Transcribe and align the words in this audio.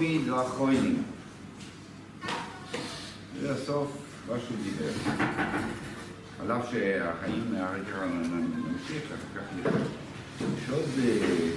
דוד 0.00 0.26
לאחרונים. 0.26 1.02
זה 3.40 3.52
הסוף 3.52 3.96
מה 4.28 4.34
שהוא 4.38 4.56
דיבר. 4.64 4.92
על 6.40 6.52
אף 6.52 6.70
שהחיים 6.70 7.44
מהרגע 7.52 8.06
נמשיך, 8.06 9.02
אחר 9.04 9.40
כך 9.40 9.42
נראה. 9.56 9.80
יש 10.40 10.70
עוד 10.70 10.88
אה, 10.98 11.50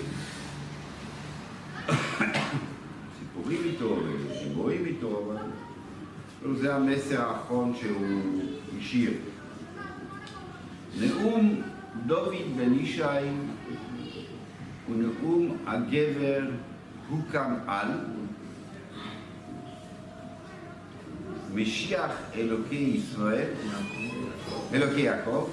סיפורים 3.20 3.62
איתו, 3.64 4.00
דיבורים 4.44 4.86
איתו, 4.86 5.24
אבל 5.26 5.42
לא, 6.46 6.60
זה 6.60 6.76
המסר 6.76 7.22
האחרון 7.22 7.74
שהוא 7.82 8.32
השאיר. 8.80 9.14
נאום 11.00 11.62
דוד 12.06 12.36
בן 12.58 12.74
ישי 12.74 13.04
הוא 14.88 14.96
נאום 14.96 15.58
הגבר 15.68 16.42
הוקם 17.10 17.54
על 17.68 17.88
משיח 21.56 22.12
אלוקי 22.36 22.76
ישראל, 22.76 23.48
אלוקי 24.74 25.02
יעקב, 25.02 25.50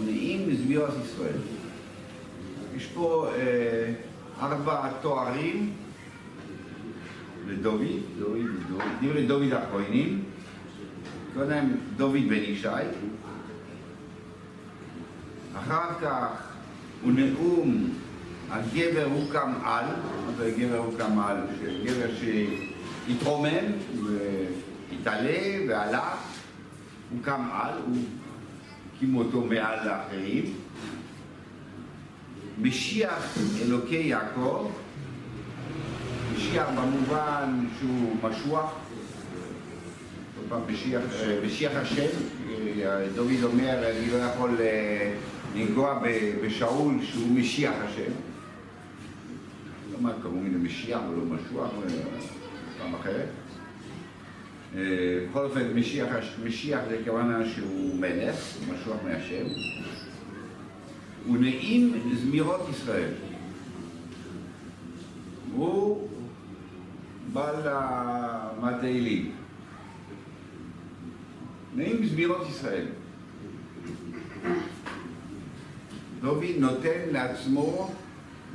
ונעים 0.00 0.48
מזמירות 0.48 0.90
ישראל. 1.04 1.36
יש 2.76 2.86
פה 2.86 3.28
אה, 3.34 3.92
ארבע 4.40 4.88
תוארים 5.02 5.72
לדוד, 7.48 7.80
דוד, 8.18 8.38
דוד, 8.68 8.82
נראה 9.00 9.20
לדוד 9.20 9.52
הכהנים, 9.52 10.24
קודם 11.34 11.68
דוד 11.96 12.20
בן 12.28 12.34
ישי, 12.34 12.68
אחר 15.58 15.88
כך 16.00 16.42
הוא 17.02 17.12
נאום 17.12 17.88
הגבר 18.50 19.04
הוא 19.04 19.30
על, 19.64 19.84
מה 20.26 20.32
זה 20.36 20.54
גבר 20.58 20.78
הוא 20.78 20.92
על? 21.22 21.36
גבר 21.84 22.08
שהתרומם 22.20 23.64
והתעלה 25.04 25.38
ועלה, 25.68 26.14
הוא 27.10 27.18
קם 27.22 27.48
על, 27.52 27.72
הוא 27.86 27.96
הקימו 28.96 29.18
אותו 29.18 29.40
מעל 29.40 29.88
לאחרים. 29.88 30.54
משיח 32.58 33.38
אלוקי 33.62 33.96
יעקב, 33.96 34.70
משיח 36.36 36.68
במובן 36.68 37.66
שהוא 37.78 38.16
משוח, 38.22 38.72
משיח, 40.68 41.02
משיח 41.46 41.72
השם, 41.74 42.08
דוד 43.14 43.42
אומר, 43.42 43.90
אני 43.90 44.10
לא 44.10 44.16
יכול 44.16 44.56
אה, 44.60 45.14
לנגוע 45.54 46.02
בשאול 46.42 46.94
שהוא 47.02 47.30
משיח 47.30 47.74
השם. 47.84 48.12
לא 49.92 50.00
מה 50.00 50.12
קוראים 50.22 50.46
לזה 50.46 50.58
משיח 50.58 51.00
ולא 51.10 51.24
משוח, 51.24 51.70
פעם 52.78 52.94
אחרת. 52.94 53.39
אה, 54.76 54.80
בכל 55.30 55.44
אופן, 55.44 55.72
משיח, 55.74 56.08
משיח 56.44 56.80
זה 56.88 57.00
כוונה 57.04 57.48
שהוא 57.54 58.00
מלך, 58.00 58.36
משוח 58.62 58.96
מהשם. 59.04 59.44
הוא 61.26 61.36
נעים 61.36 61.92
זמירות 62.14 62.60
ישראל. 62.70 63.12
הוא 65.52 66.08
בעל 67.32 67.62
המתעילים. 67.64 69.32
נעים 71.76 72.06
זמירות 72.06 72.48
ישראל. 72.48 72.86
דוד 76.20 76.44
נותן 76.58 76.98
לעצמו 77.12 77.90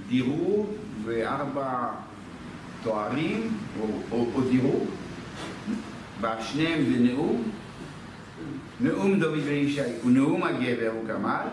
דירוג 0.09 0.67
וארבע 1.03 1.89
תוארים, 2.83 3.57
או, 3.79 3.87
או, 4.11 4.25
או 4.35 4.41
דירוג, 4.41 4.85
בשניהם 6.25 6.85
זה 6.85 6.99
נאום, 6.99 7.43
נאום 8.81 9.19
דוד 9.19 9.39
בן 9.39 9.53
ישי 9.53 9.81
הוא 10.01 10.11
נאום 10.11 10.43
הגבר, 10.43 10.91
הוא 10.93 11.07
כמל, 11.07 11.45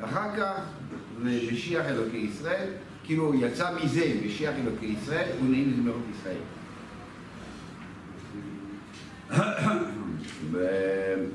אחר 0.00 0.36
כך 0.36 0.52
זה 1.22 1.40
משיח 1.52 1.86
אלוקי 1.86 2.16
ישראל, 2.16 2.68
כאילו 3.04 3.24
הוא 3.24 3.34
יצא 3.34 3.70
מזה, 3.84 4.14
משיח 4.26 4.54
אלוקי 4.64 4.86
ישראל, 4.86 5.28
הוא 5.40 5.50
נעים 5.50 5.72
זמירות 5.76 6.02
ישראל. 6.10 6.36
ומה 10.50 11.28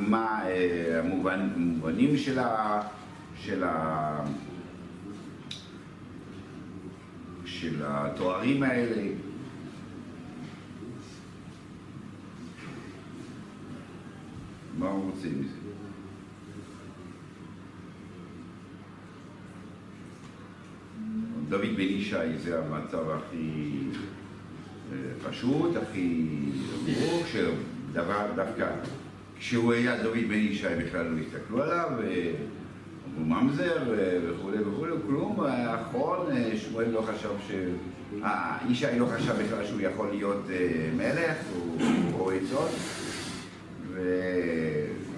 מה, 0.00 0.40
אה, 0.46 1.00
המובנים 1.04 2.16
של, 2.16 2.38
ה, 2.38 2.80
של, 3.36 3.64
ה, 3.64 4.24
של 7.44 7.82
התוארים 7.84 8.62
האלה? 8.62 9.02
מה 14.78 14.88
הוא 14.88 15.10
רוצה 15.10 15.28
מזה? 15.28 15.62
דוד 21.48 21.76
בן 21.76 21.80
ישי 21.80 22.38
זה 22.38 22.58
המצב 22.58 23.10
הכי 23.10 23.78
אה, 24.92 25.30
פשוט, 25.30 25.76
הכי 25.76 26.26
ברור, 26.86 27.22
שדבר 27.26 28.26
דווקא 28.36 28.66
כשהוא 29.38 29.72
היה 29.72 30.02
דוד 30.02 30.24
בן 30.28 30.38
ישי 30.38 30.66
בכלל 30.84 31.06
לא 31.06 31.18
הסתכלו 31.18 31.62
עליו, 31.62 31.90
הוא 33.16 33.26
ממזר 33.26 33.82
וכולי 34.28 34.58
וכולי, 34.62 34.92
כלום, 35.06 35.40
האחרון 35.40 36.26
אה, 36.30 36.56
שמואל 36.56 36.88
לא 36.88 37.02
חשב 37.02 37.28
ש... 37.48 37.52
ישי 38.70 38.98
לא 38.98 39.06
חשב 39.06 39.32
בכלל 39.32 39.66
שהוא 39.66 39.80
יכול 39.80 40.08
להיות 40.10 40.42
אה, 40.50 40.90
מלך, 40.96 41.36
הוא 41.54 42.12
רואה 42.12 42.36
עצות, 42.36 42.70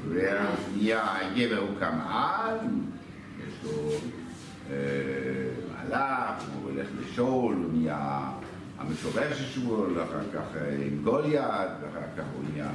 ונהיה 0.08 1.18
גבר 1.36 1.58
הוא 1.58 1.78
קם 1.80 1.98
על, 2.08 2.58
יש 3.48 3.54
לו 3.64 3.90
מהלך, 4.70 6.44
הוא 6.54 6.70
הולך 6.70 6.86
לשאול, 7.00 7.54
הוא 7.54 7.72
נהיה 7.72 8.20
המשורר 8.78 9.34
של 9.34 9.44
שאול, 9.44 10.02
אחר 10.02 10.20
כך 10.34 10.56
עם 10.86 11.02
גוליית, 11.04 11.70
ואחר 11.82 12.06
כך 12.18 12.24
הוא 12.34 12.44
נהיה 12.52 12.70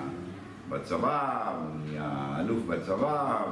בצבא, 0.69 1.53
הוא 1.57 1.79
נהיה 1.85 2.35
אלוף 2.39 2.63
בצבא, 2.67 3.43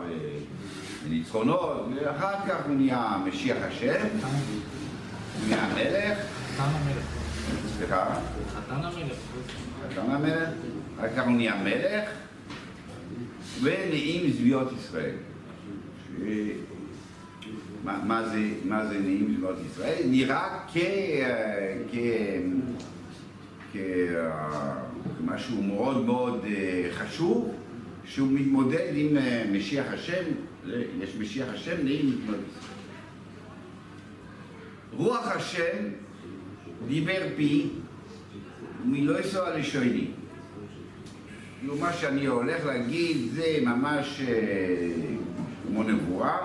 וניצחונות, 1.05 1.87
ואחר 1.95 2.47
כך 2.47 2.65
הוא 2.67 2.75
נהיה 2.75 3.17
משיח 3.25 3.57
השם, 3.61 4.07
הוא 4.21 5.47
נהיה 5.47 5.63
המלך. 5.63 6.17
סליחה? 7.77 8.15
חתן 8.55 8.75
המלך. 8.75 9.17
חתן 9.89 10.11
המלך, 10.11 10.49
אחר 10.99 11.07
כך 11.17 11.23
הוא 11.25 11.35
נהיה 11.35 11.55
מלך, 11.63 12.09
ונעים 13.61 14.31
זוויות 14.31 14.71
ישראל. 14.79 15.15
מה, 17.83 18.03
מה, 18.03 18.29
זה, 18.29 18.39
מה 18.65 18.85
זה 18.85 18.99
נעים 18.99 19.35
זוויות 19.35 19.57
ישראל? 19.71 20.03
נראה 20.05 20.59
כ... 20.73 20.77
כ... 21.91 21.97
מאוד 25.61 26.05
מאוד 26.05 26.45
חשוב, 26.91 27.55
שהוא 28.05 28.27
מתמודד 28.31 28.91
עם 28.93 29.17
משיח 29.51 29.85
השם, 29.93 30.23
יש 31.03 31.15
משיח 31.19 31.47
השם, 31.53 31.75
נעים 31.83 32.09
מתמודד. 32.09 32.39
רוח 34.93 35.27
השם 35.27 35.77
דיבר 36.87 37.21
פי 37.35 37.69
מלא 38.85 39.19
יסוע 39.19 39.57
לשויני. 39.57 40.07
כאילו 41.59 41.75
מה 41.75 41.93
שאני 41.93 42.25
הולך 42.25 42.65
להגיד 42.65 43.17
זה 43.33 43.57
ממש 43.61 44.21
כמו 45.67 45.83
נבואה. 45.83 46.37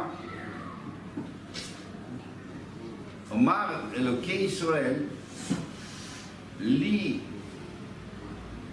אומר 3.31 3.81
אלוקי 3.97 4.33
ישראל 4.33 4.95
לי, 6.61 7.19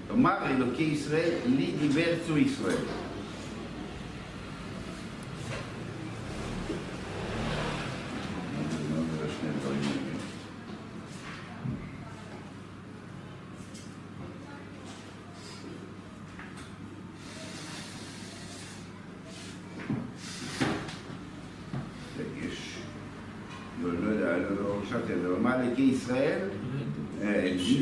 אומר 0.09 0.35
אלוקי 0.45 0.83
ישראל, 0.83 1.31
לי 1.45 1.71
דיבר 1.79 2.13
צור 2.27 2.37
ישראל. 2.37 2.83
לא 23.83 24.09
יודע, 24.09 24.37
לא 25.23 25.38
חשבתי 25.49 25.57
על 25.57 25.57
זה, 25.57 25.57
אמר 25.57 25.65
אלוקי 25.65 25.81
ישראל 25.81 26.39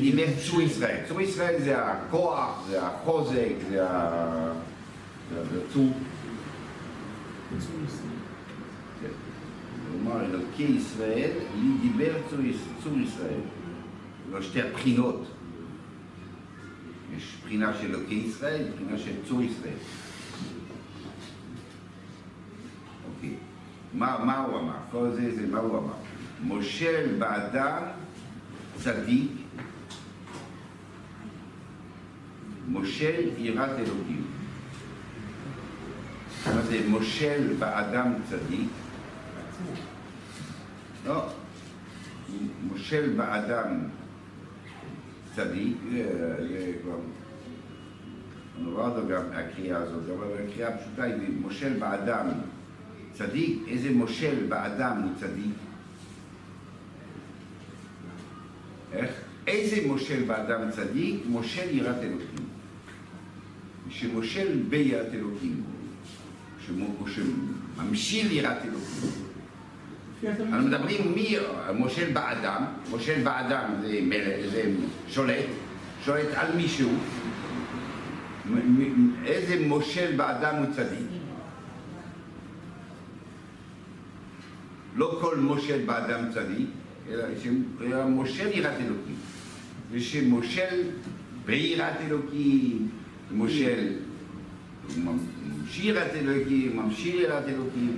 דיבר 0.02 0.26
צור 0.50 0.62
ישראל. 0.62 0.98
צור 1.08 1.22
ישראל 1.22 1.56
זה 1.60 1.86
הכוח, 1.86 2.66
זה 2.70 2.88
החוזק, 2.88 3.54
זה 3.70 3.88
הצור. 5.70 5.94
כלומר, 9.92 10.26
אלוקי 10.26 10.64
ישראל, 10.64 11.32
לי 11.62 11.90
דיבר 11.90 12.14
צור 12.84 12.98
ישראל. 12.98 13.40
לא 14.32 14.42
שתי 14.42 14.62
הבחינות. 14.62 15.28
יש 17.18 17.38
בחינה 17.44 17.74
של 17.82 17.96
אלוקי 17.96 18.16
ישראל, 18.16 18.64
בחינה 18.74 18.98
של 18.98 19.12
צור 19.28 19.42
ישראל. 19.42 19.74
אוקיי. 23.16 23.34
מה 23.94 24.46
הוא 24.46 24.60
אמר? 24.60 24.78
כל 24.92 25.10
זה 25.12 25.36
זה 25.36 25.48
מה 25.48 25.60
הוא 25.60 25.80
אמר. 25.80 26.07
מושל 26.42 27.16
באדם 27.20 27.84
צדיק, 28.76 29.32
מושל 32.68 33.30
יראת 33.38 33.70
אלוקים. 33.70 34.26
מה 36.46 36.62
זה 36.62 36.82
מושל 36.88 37.54
באדם 37.60 38.14
צדיק? 38.30 38.70
לא. 41.06 41.30
מושל 42.64 43.14
באדם 43.18 43.80
צדיק, 45.36 45.78
זה 45.92 46.74
כבר 46.82 46.98
נורא 48.58 48.88
לו 48.88 49.08
גם 49.08 49.22
הקריאה 49.34 49.78
הזאת, 49.78 50.04
אבל 50.18 50.28
הקריאה 50.34 50.70
הפשוטה 50.70 51.04
היא 51.04 51.40
מושל 51.42 51.80
באדם 51.80 52.28
צדיק, 53.14 53.60
איזה 53.68 53.92
מושל 53.92 54.46
באדם 54.50 55.02
הוא 55.04 55.12
צדיק? 55.20 55.67
איך? 58.94 59.12
איזה 59.48 59.88
מושל 59.88 60.24
באדם 60.24 60.72
צדיק? 60.72 61.22
מושל 61.26 61.78
יראת 61.78 61.98
אלוקים. 62.02 62.48
שמושל 63.90 64.64
ביראת 64.70 65.14
אלוקים, 65.14 65.64
שממשיל 66.66 68.32
יראת 68.32 68.58
אלוקים. 68.64 69.28
אנחנו 70.24 70.68
מדברים 70.68 71.16
מי 71.16 71.36
מושל 71.76 72.14
באדם, 72.14 72.66
מושל 72.90 73.24
באדם 73.24 73.74
זה, 73.82 74.00
מלך, 74.02 74.52
זה 74.52 74.72
שולט, 75.10 75.46
שולט 76.06 76.28
על 76.36 76.56
מישהו, 76.56 76.90
איזה 79.26 79.68
מושל 79.68 80.16
באדם 80.18 80.56
הוא 80.56 80.74
צדיק? 80.76 81.08
לא 84.96 85.18
כל 85.22 85.38
מושל 85.38 85.86
באדם 85.86 86.32
צדיק, 86.34 86.70
מושל 88.08 88.48
יראת 88.54 88.80
אלוקים. 88.80 89.16
ושמושל 89.92 90.84
ביראת 91.46 92.02
אלוקים, 92.08 92.90
מושל 93.32 93.94
יראת 95.88 96.12
אלוקים, 96.16 96.78
ממשיל 96.78 97.16
יראת 97.16 97.44
אלוקים. 97.48 97.98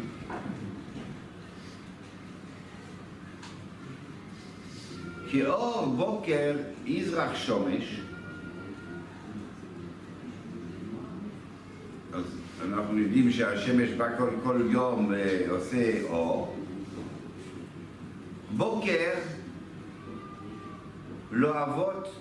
כאור 5.32 5.94
בוקר 5.98 6.58
יזרח 6.86 7.36
שומש, 7.36 8.00
אז 12.14 12.24
אנחנו 12.62 12.98
יודעים 12.98 13.32
שהשמש 13.32 13.90
בא 13.90 14.18
כל, 14.18 14.30
כל 14.44 14.62
יום 14.72 15.12
ועושה 15.12 16.02
אור. 16.04 16.59
בוקר 18.58 19.10
לא 21.32 21.64
אבות 21.64 22.16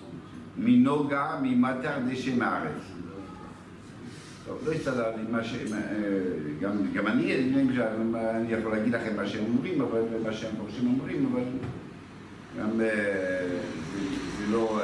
מנוגה 0.57 1.39
ממטר 1.41 1.93
דשא 2.09 2.31
מארץ. 2.37 2.81
טוב, 4.45 4.57
לא 4.65 4.71
הסתדר 4.71 5.15
לי 5.15 5.31
מה 5.31 5.43
ש... 5.43 5.55
גם, 6.61 6.93
גם 6.93 7.07
אני, 7.07 7.35
אני 8.35 8.53
יכול 8.53 8.71
להגיד 8.71 8.93
לכם 8.93 9.15
מה 9.15 9.27
שהם 9.27 9.43
אומרים, 9.45 9.81
אבל 9.81 10.01
מה 10.23 10.33
שהם 10.33 10.55
פורשים 10.57 10.87
אומרים, 10.87 11.29
אבל 11.31 11.43
גם 12.59 12.77
זה, 12.77 13.59
זה 14.37 14.51
לא 14.51 14.81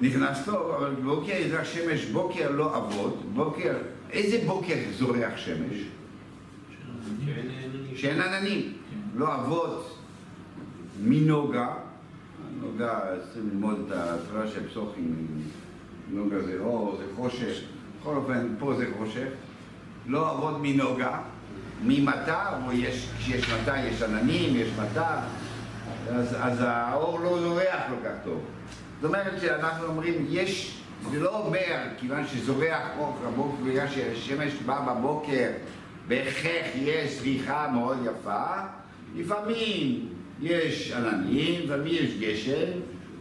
נכנס 0.00 0.44
טוב, 0.44 0.70
אבל 0.70 0.94
בוקר 0.94 1.32
יזרח 1.32 1.64
שמש, 1.64 2.04
בוקר 2.04 2.50
לא 2.50 2.76
אבות, 2.76 3.22
בוקר, 3.34 3.74
איזה 4.10 4.38
בוקר 4.46 4.74
זורח 4.92 5.36
שמש? 5.36 5.84
שאין 7.94 8.20
עננים, 8.20 8.72
לא 9.14 9.34
אבות 9.34 9.98
מנוגה, 11.02 11.68
נוגה, 12.60 13.00
צריכים 13.24 13.48
ללמוד 13.48 13.84
את 13.86 13.92
התורה 13.96 14.48
של 14.48 14.68
פסוחים, 14.68 15.26
נוגה 16.10 16.42
זה 16.42 16.58
אור, 16.60 16.96
זה 16.98 17.04
חושך, 17.16 17.58
בכל 18.00 18.16
אופן 18.16 18.54
פה 18.58 18.74
זה 18.76 18.86
חושך, 18.98 19.28
לא 20.06 20.32
אבות 20.32 20.56
מנוגה, 20.62 21.20
ממטר, 21.84 22.66
או 22.66 22.72
יש, 22.72 23.08
כשיש 23.18 23.50
מטר 23.50 23.76
יש 23.76 24.02
עננים, 24.02 24.56
יש 24.56 24.68
מטר, 24.78 25.16
אז, 26.10 26.36
אז 26.40 26.58
האור 26.60 27.20
לא 27.20 27.40
זורח 27.40 27.80
כל 27.88 28.08
כך 28.08 28.14
טוב. 28.24 28.40
זאת 29.00 29.08
אומרת 29.08 29.40
שאנחנו 29.40 29.86
אומרים, 29.86 30.26
יש, 30.28 30.80
זה 31.10 31.20
לא 31.20 31.46
אומר, 31.46 31.78
כיוון 31.98 32.26
שזורח 32.26 32.82
אור 32.98 33.18
רבוק, 33.22 33.56
בגלל 33.64 33.88
שהשמש 33.88 34.52
בא 34.66 34.80
בבוקר, 34.80 35.50
בהכרח 36.08 36.66
יש 36.74 37.20
זריחה 37.20 37.68
מאוד 37.72 37.98
יפה, 38.04 38.44
לפעמים 39.16 40.08
יש 40.42 40.92
עננים, 40.92 41.60
לפעמים 41.64 41.94
יש 41.94 42.14
גשם, 42.20 42.70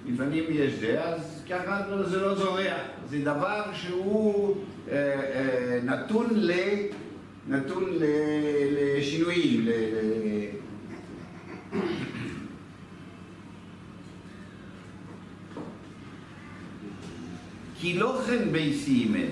לפעמים 0.08 0.44
יש 0.50 0.74
זה, 0.74 1.04
אז 1.04 1.44
ככה 1.50 1.82
זה 2.06 2.22
לא 2.22 2.36
זורח. 2.36 2.82
זה 3.10 3.20
דבר 3.20 3.64
שהוא 3.74 4.56
אה, 4.92 4.96
אה, 4.96 5.80
נתון 5.84 6.28
ל... 6.32 6.52
נתון 7.50 7.84
לשינויים, 8.72 9.66
ל... 9.66 9.72
כי 17.80 17.94
לא 17.94 18.22
כן 18.28 18.52
ביתי 18.52 18.92
עימד, 18.92 19.30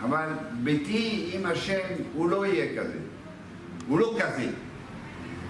אבל 0.00 0.28
ביתי 0.62 1.30
עם 1.32 1.46
השם 1.46 1.94
הוא 2.14 2.28
לא 2.28 2.46
יהיה 2.46 2.82
כזה, 2.82 2.98
הוא 3.88 3.98
לא 3.98 4.16
כזה, 4.20 4.50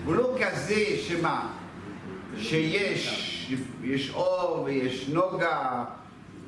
הוא 0.06 0.14
לא 0.14 0.36
כזה 0.40 0.84
שמה, 0.98 1.52
שיש 2.38 3.26
יש 3.82 4.10
אור 4.10 4.62
ויש 4.64 5.08
נוגה, 5.08 5.84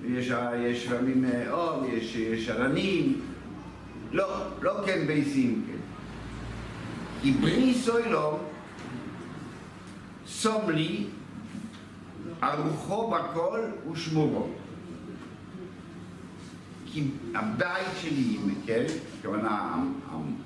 יש 0.06 0.86
לפעמים 0.86 1.24
אור, 1.50 1.84
יש, 1.92 2.16
יש 2.16 2.48
עננים, 2.48 3.20
לא, 4.12 4.26
לא 4.62 4.72
כן 4.86 5.06
בייסים 5.06 5.64
כן. 5.66 5.78
כי 7.22 7.30
ברי 7.30 7.74
סוילום 7.74 8.38
סום 10.26 10.70
לי 10.70 11.06
ערוכו 12.42 13.10
בכל 13.10 13.60
ושמורו. 13.92 14.48
כי 16.86 17.04
הבית 17.34 17.88
שלי, 18.00 18.38
כן, 18.66 18.84
הכוונה, 19.18 19.84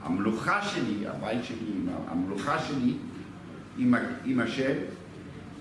המלוכה 0.03 0.63
שלי, 0.63 1.07
הבית 1.07 1.45
שלי, 1.45 1.73
המלוכה 2.09 2.59
שלי 2.59 2.95
עם, 3.79 3.95
עם 4.25 4.41
השם, 4.41 4.73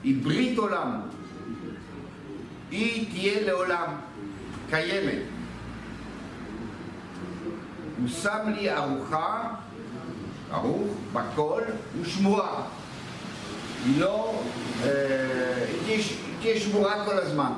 היא 0.04 0.24
ברית 0.24 0.58
עולם. 0.58 1.02
היא 2.72 3.10
תהיה 3.12 3.46
לעולם, 3.46 3.94
קיימת. 4.70 5.22
הוא 8.00 8.08
שם 8.08 8.50
לי 8.56 8.72
ארוחה, 8.72 9.54
ערוך, 10.52 10.98
בכל, 11.14 11.62
ושמורה. 12.02 12.64
היא 13.86 14.02
לא, 14.02 14.42
אה, 14.84 15.66
היא 15.88 16.04
תהיה 16.42 16.60
שמורה 16.60 17.06
כל 17.06 17.18
הזמן. 17.18 17.52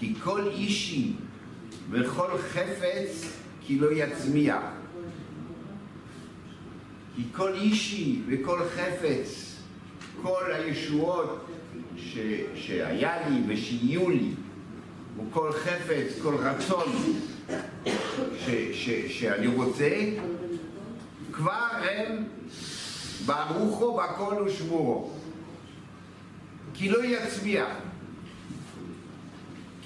כי 0.00 0.14
כל 0.22 0.46
אישי 0.46 1.12
וכל 1.90 2.38
חפץ 2.38 3.38
כי 3.68 3.78
לא 3.78 3.92
יצמיח. 3.92 4.62
כי 7.16 7.22
כל 7.36 7.54
אישי 7.54 8.20
וכל 8.28 8.60
חפץ, 8.76 9.56
כל 10.22 10.52
הישועות 10.52 11.46
ש, 11.96 12.18
שהיה 12.54 13.28
לי 13.28 13.40
ושיהיו 13.48 14.10
לי, 14.10 14.30
וכל 15.18 15.52
חפץ, 15.52 16.22
כל 16.22 16.34
רצון 16.34 16.86
ש, 18.38 18.50
ש, 18.72 18.90
שאני 19.08 19.46
רוצה, 19.46 19.90
כבר 21.32 21.68
הם 21.72 22.24
ברוכו 23.26 24.00
בכל 24.00 24.42
ושמורו. 24.46 25.10
כי 26.74 26.88
לא 26.88 27.04
יצמיח. 27.04 27.68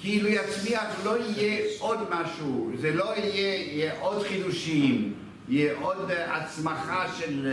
כאילו 0.03 0.27
יצמיח 0.27 1.05
לא 1.05 1.17
יהיה 1.19 1.65
עוד 1.79 1.99
משהו, 2.11 2.71
זה 2.79 2.95
לא 2.95 3.17
יהיה, 3.17 3.55
יהיה 3.55 3.93
עוד 3.99 4.23
חידושים, 4.23 5.13
יהיה 5.49 5.73
עוד 5.81 6.11
הצמחה 6.27 7.05
של, 7.17 7.51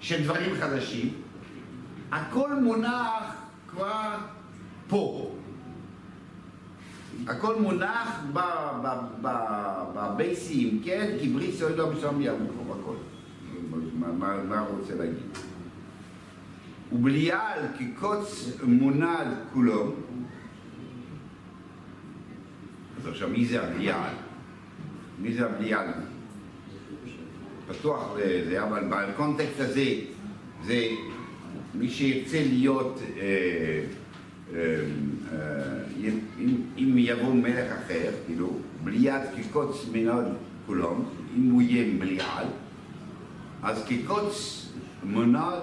של 0.00 0.24
דברים 0.24 0.54
חדשים. 0.60 1.12
הכל 2.12 2.54
מונח 2.54 3.34
כבר 3.68 4.16
פה. 4.88 5.34
הכל 7.26 7.60
מונח 7.60 8.24
בבייסים, 9.94 10.82
כן? 10.84 11.16
כי 11.20 11.28
ברית 11.28 11.54
סוידו 11.54 11.90
משם 11.90 12.20
יעבור 12.20 12.76
הכל. 12.80 12.94
מה, 13.94 14.42
מה 14.48 14.60
הוא 14.60 14.78
רוצה 14.78 14.94
להגיד? 14.94 15.38
ובליעל 16.92 17.58
כקוץ 17.78 18.50
מונד 18.62 19.28
כולו. 19.52 19.92
אז 22.93 22.93
עכשיו, 23.08 23.28
מי 23.28 23.44
זה 23.44 23.62
הבליעל? 23.62 24.14
מי 25.18 25.32
זה 25.32 25.46
הבליעל? 25.46 25.86
פתוח 27.68 28.12
לזה, 28.16 28.62
אבל 28.62 28.84
בקונטקסט 28.90 29.60
הזה, 29.60 29.86
זה 30.64 30.88
מי 31.74 31.90
שירצה 31.90 32.42
להיות, 32.48 33.00
אה, 33.16 33.84
אה, 34.54 34.60
אה, 35.32 35.84
אם, 36.78 36.98
יבוא 36.98 37.34
מלך 37.34 37.72
אחר, 37.72 38.10
כאילו, 38.26 38.58
בליעד 38.84 39.22
כקוץ 39.36 39.86
מנוד 39.92 40.24
כולם, 40.66 41.02
אם 41.36 41.50
הוא 41.50 41.62
יהיה 41.62 41.98
בליעל, 41.98 42.46
אז 43.62 43.84
כקוץ 43.88 44.66
מונד, 45.02 45.62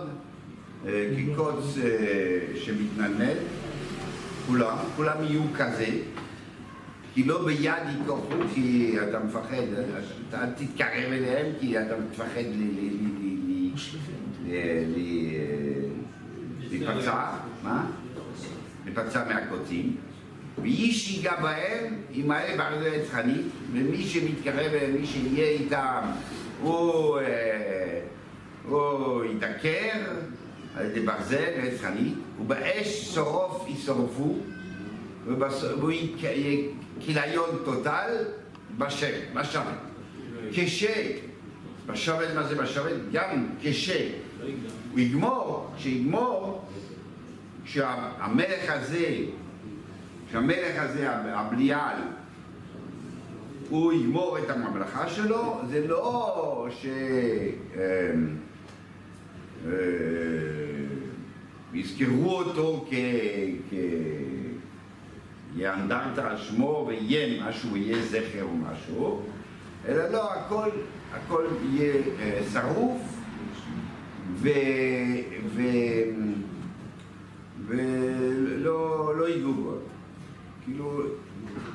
אה, 0.86 1.10
כקוץ 1.17 1.77
אה, 1.83 2.39
שמתנדנד, 2.55 3.38
כולם, 4.48 4.77
כולם 4.95 5.15
יהיו 5.24 5.43
כזה, 5.57 5.88
כי 7.13 7.23
לא 7.23 7.45
ביד 7.45 7.73
ייקחו, 7.89 8.17
כי 8.53 8.95
אתה 9.09 9.19
מפחד, 9.19 9.63
אתה 10.29 10.43
אל 10.43 10.49
תתקרב 10.49 11.11
אליהם, 11.11 11.45
כי 11.59 11.79
אתה 11.79 11.93
מפחד 11.97 12.41
להיפצע, 16.69 17.25
מה? 17.63 17.85
להיפצע 18.85 19.23
מהקוצים. 19.27 19.95
ואיש 20.61 21.11
ייגע 21.11 21.41
בהם, 21.41 21.95
ימלא 22.11 22.57
ברזל 22.57 22.93
עץ 22.93 23.09
חנית, 23.09 23.45
ומי 23.73 24.03
שמתקרב 24.03 24.57
אליהם, 24.73 24.93
מי 25.01 25.07
שיהיה 25.07 25.49
איתם, 25.49 26.01
הוא, 26.61 27.19
הוא 28.65 29.23
יתעקר 29.23 29.97
על 30.75 30.85
ידי 30.85 30.99
ברזל 30.99 31.51
ועץ 31.57 31.81
חנית, 31.81 32.13
ובאש 32.41 33.15
שרוף 33.15 33.65
ישרפו, 33.69 34.37
והוא 35.25 35.91
כיליון 36.99 37.49
טוטל 37.65 38.15
בשם, 38.77 39.11
בשבת. 39.33 39.77
כש, 40.51 40.85
בשבת, 41.85 42.35
מה 42.35 42.43
זה 42.43 42.55
בשבת? 42.55 42.91
גם 43.11 43.47
כש, 43.61 43.89
הוא 44.91 44.99
יגמור, 44.99 45.71
כשיגמור, 45.77 46.65
כשהמלך 47.65 48.69
הזה, 48.69 49.15
כשהמלך 50.29 50.75
הזה, 50.75 51.09
הבליעל, 51.11 51.97
הוא 53.69 53.93
יגמור 53.93 54.37
את 54.37 54.49
הממלכה 54.49 55.09
שלו, 55.09 55.61
זה 55.69 55.87
לא 55.87 56.67
ש... 56.69 56.85
יזכרו 61.73 62.37
אותו 62.37 62.85
כ... 62.89 62.93
יאנדרטה 65.55 66.29
על 66.29 66.38
שמו 66.38 66.86
ויהיה 66.88 67.43
משהו, 67.50 67.77
יהיה 67.77 68.05
זכר 68.05 68.43
או 68.43 68.55
משהו, 68.55 69.22
אלא 69.88 70.08
לא, 70.08 70.34
הכל, 70.34 70.70
הכל 71.13 71.46
יהיה 71.72 71.93
אה, 72.20 72.41
שרוף. 72.53 73.01
ולא 77.67 79.13
לא 79.17 79.29
ייגעו 79.29 79.53
בו. 79.53 79.77
כאילו, 80.63 81.01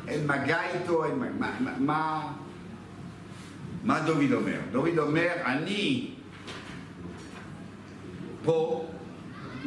אין 0.08 0.26
מגע 0.26 0.58
איתו, 0.74 1.04
אין 1.04 1.18
מגע. 1.18 1.30
מה, 1.38 1.76
מה, 1.78 2.32
מה 3.84 4.00
דוד 4.00 4.32
אומר? 4.32 4.58
דוד 4.72 4.98
אומר, 4.98 5.28
אני 5.44 6.10
פה, 8.44 8.86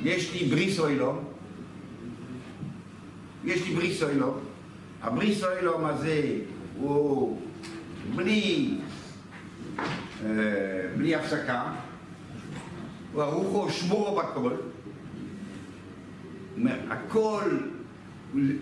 יש 0.04 0.34
לי 0.34 0.50
בריס 0.50 0.80
אוילום, 0.80 1.29
יש 3.46 3.68
לי 3.68 3.76
בריס 3.76 4.04
אוילום, 4.04 4.38
הבריס 5.02 5.44
אוילום 5.44 5.86
הזה 5.86 6.32
הוא 6.78 7.42
בלי, 8.16 8.78
אה, 10.26 10.32
בלי 10.98 11.16
הפסקה, 11.16 11.64
הוא 13.14 13.24
ארוחו 13.24 13.70
שמורו 13.72 14.16
בכל, 14.22 14.52
הכל, 16.90 17.58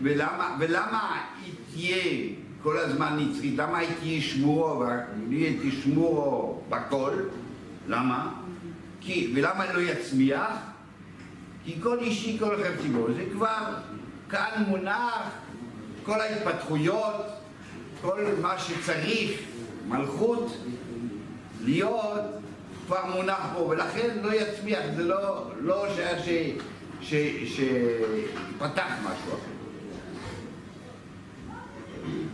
ולמה, 0.01 0.57
ולמה 0.59 1.21
היא 1.43 1.53
תהיה 1.73 2.33
כל 2.63 2.77
הזמן 2.77 3.17
נצחית? 3.19 3.57
למה 3.57 3.77
היא 3.77 3.89
תהיה 3.99 4.21
שמורו, 4.21 4.83
והיא 5.29 5.59
תהיה 5.59 5.71
שמורו 5.71 6.61
בכל? 6.69 7.11
למה? 7.87 8.33
כי, 9.01 9.33
ולמה 9.35 9.73
לא 9.73 9.79
יצמיח? 9.79 10.51
כי 11.65 11.75
כל 11.83 11.99
אישי 11.99 12.37
כל 12.39 12.55
חפציבו 12.63 13.07
זה 13.13 13.25
כבר 13.33 13.73
כאן 14.29 14.63
מונח 14.67 15.29
כל 16.03 16.21
ההתפתחויות, 16.21 17.15
כל 18.01 18.25
מה 18.41 18.59
שצריך, 18.59 19.41
מלכות, 19.87 20.57
להיות 21.63 22.21
כבר 22.87 23.05
מונח 23.15 23.47
פה, 23.53 23.59
ולכן 23.59 24.17
לא 24.21 24.33
יצמיח, 24.33 24.79
זה 24.95 25.03
לא, 25.03 25.51
לא. 25.61 25.87
שפתח 27.45 28.91
משהו 29.03 29.33
אחר. 29.33 29.57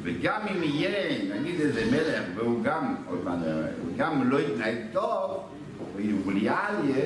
וגם 0.04 0.42
אם 0.52 0.64
יהיה, 0.64 1.24
נגיד 1.36 1.60
איזה 1.62 1.86
מלך, 1.92 2.24
והוא 2.36 2.64
גם, 2.64 2.96
עוד 3.08 3.24
מעט, 3.24 3.40
הוא 3.82 3.98
גם 3.98 4.30
לא 4.30 4.40
יתנהג 4.40 4.78
טוב, 4.94 5.44
הוא 5.94 6.02
יהיה, 6.86 7.06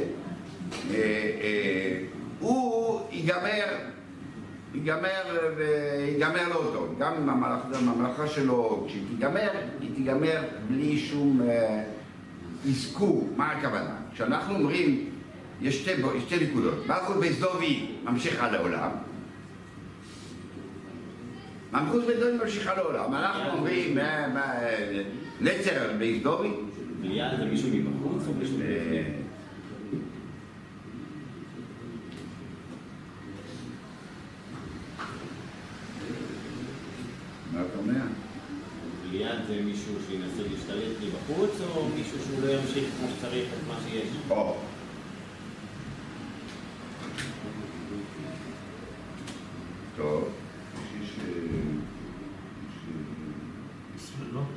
אה, 0.91 0.96
אה, 1.41 2.00
הוא 2.39 3.01
ייגמר, 3.12 3.65
ייגמר 4.77 5.51
ויגמר 5.57 6.50
לא 6.50 6.69
טוב. 6.74 6.96
גם 7.00 7.13
אם 7.13 7.29
הממלכה 7.29 8.27
שלו, 8.27 8.86
כשהיא 8.88 9.03
תיגמר, 9.10 9.50
היא 9.81 9.96
תיגמר 9.96 10.41
בלי 10.67 10.98
שום 10.98 11.41
אזכור. 12.69 13.29
מה 13.36 13.51
הכוונה? 13.51 13.96
כשאנחנו 14.13 14.55
אומרים 14.55 15.10
יש 15.62 15.81
שתי, 15.81 15.91
שתי 16.27 16.48
נקודות. 16.48 16.88
מלכות 16.88 17.17
בית 17.19 17.39
דובי 17.39 17.91
ממשיכה 18.03 18.51
לעולם. 18.51 18.89
מלכות 21.72 22.03
בית 22.07 22.19
דובי 22.19 22.38
ממשיכה 22.43 22.75
לעולם. 22.75 23.13
אנחנו 23.13 23.57
אומרים, 23.57 23.98
נצר 25.41 25.84
על 25.84 25.98
בית 25.98 26.24
דובי. 26.24 26.51
מיד 27.01 27.31
זה 27.39 27.46
מישהו 27.46 27.69
מבחוץ 27.74 28.27
או 28.27 28.34
מישהו? 28.34 28.57
מה 37.53 37.62
אתה 37.62 37.77
אומר? 37.77 38.01
ליד 39.12 39.37
זה 39.48 39.62
מישהו 39.66 39.94
שינסה 40.10 40.42
להשתלט 40.51 40.98
מבחוץ 41.04 41.51
או 41.75 41.89
מישהו 41.96 42.18
שהוא 42.27 42.42
לא 42.42 42.51
ימשיך 42.51 42.86
כמו 43.00 43.08
שצריך 43.18 43.48
את 43.54 43.68
מה 43.68 43.80
שיש? 43.89 44.10
או. 44.30 44.56
טוב, 49.98 50.30
יש... 51.04 51.10
סבלות. 54.00 54.48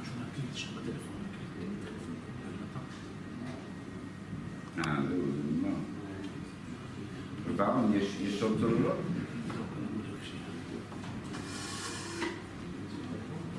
משהו 0.00 0.12
להקליט 0.18 0.54
שם 0.54 0.68
בטלפון. 0.76 1.18
אה, 4.78 4.96
זהו, 5.08 5.18
זה 5.18 5.42
נגמר. 5.52 5.76
וברם, 7.46 7.92
יש 7.96 8.16
יש 8.22 8.42
עוד 8.42 8.56
צוללות? 8.60 8.96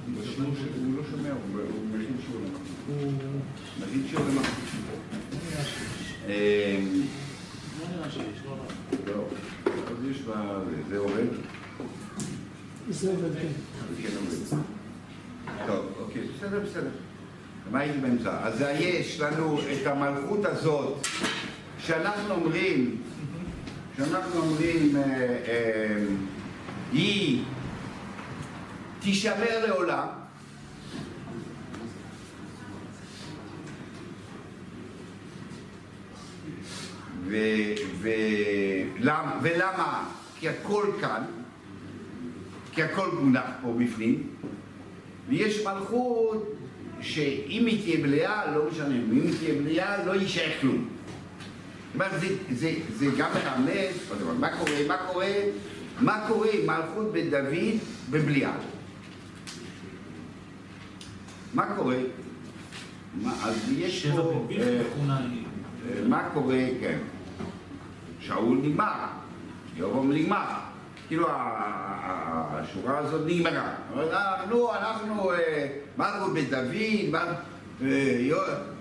הוא 0.05 0.15
לא- 0.39 0.45
הוא 0.85 0.97
לא 0.97 1.03
שומע, 1.11 1.29
הוא 1.29 1.61
הוא 1.73 1.85
מכין 1.99 2.15
שיעור 2.25 2.41
למחר. 2.43 3.07
מכין 3.81 4.03
שיעור 4.09 4.25
למחר. 4.25 4.51
אה, 6.27 6.79
לא 7.81 7.87
נראה 7.95 8.09
שיש, 8.11 8.23
לא 8.45 8.55
נראה. 8.55 9.15
לא, 9.15 9.23
אז 9.87 10.05
יש 10.11 10.21
בה... 10.21 10.59
זה 10.89 10.97
עובד? 10.97 11.25
עובד. 13.09 13.29
טוב, 15.67 15.85
אוקיי, 15.99 16.21
בסדר, 16.37 16.59
בסדר. 16.59 16.89
מה 17.71 17.79
הייתי 17.79 17.97
באמצע? 17.97 18.39
אז 18.43 18.63
יש 18.79 19.19
לנו 19.19 19.59
את 19.59 19.87
המלכות 19.87 20.45
הזאת, 20.45 21.07
שאנחנו 21.79 22.33
אומרים, 22.33 23.01
שאנחנו 23.97 24.39
אומרים, 24.39 24.95
אה, 24.95 25.01
אה, 25.47 26.05
היא 26.91 27.43
תישמר 28.99 29.65
לעולם. 29.67 30.07
למה, 38.99 39.39
ולמה? 39.41 40.09
כי 40.39 40.49
הכל 40.49 40.85
כאן, 41.01 41.23
כי 42.73 42.83
הכל 42.83 43.09
מונח 43.21 43.49
פה 43.61 43.73
בפנים, 43.79 44.27
ויש 45.29 45.65
מלכות 45.65 46.55
שאם 47.01 47.65
היא 47.65 47.81
תהיה 47.81 48.07
מלאה, 48.07 48.55
לא 48.55 48.69
משנה, 48.71 48.95
ואם 49.09 49.21
היא 49.21 49.37
תהיה 49.39 49.61
מלאה, 49.61 50.05
לא 50.05 50.15
יישאר 50.15 50.51
כלום. 50.61 50.87
זאת 51.93 51.95
אומרת, 51.95 52.21
זה, 52.21 52.27
זה, 52.51 52.73
זה 52.95 53.05
גם 53.17 53.29
מרמז, 53.33 54.13
מה 54.39 54.49
קורה, 54.57 54.87
מה 54.87 54.97
קורה, 54.97 55.27
מה 55.99 56.25
קורה 56.27 56.47
עם 56.53 56.67
מלכות 56.67 57.11
בית 57.11 57.29
דוד 57.29 57.79
בבליעה? 58.09 58.53
מה 61.53 61.75
קורה? 61.75 61.97
מה, 63.21 63.33
אז 63.43 63.71
יש 63.77 64.07
פה... 64.07 64.47
אה. 64.51 64.81
אה, 65.09 66.07
מה 66.07 66.29
קורה, 66.33 66.65
כן. 66.81 66.97
שאול 68.19 68.57
נגמר, 68.63 69.05
ירום 69.77 70.11
נגמר. 70.11 70.45
כאילו 71.07 71.27
השורה 72.09 72.97
הזאת 72.97 73.21
נגמרה. 73.25 73.73
אנחנו, 74.11 74.73
אנחנו, 74.75 75.31
אה, 75.33 75.67
מלכות 75.97 76.33
בית 76.33 76.49
דוד, 76.49 76.65
אה, 77.83 77.87
יו- 78.19 78.37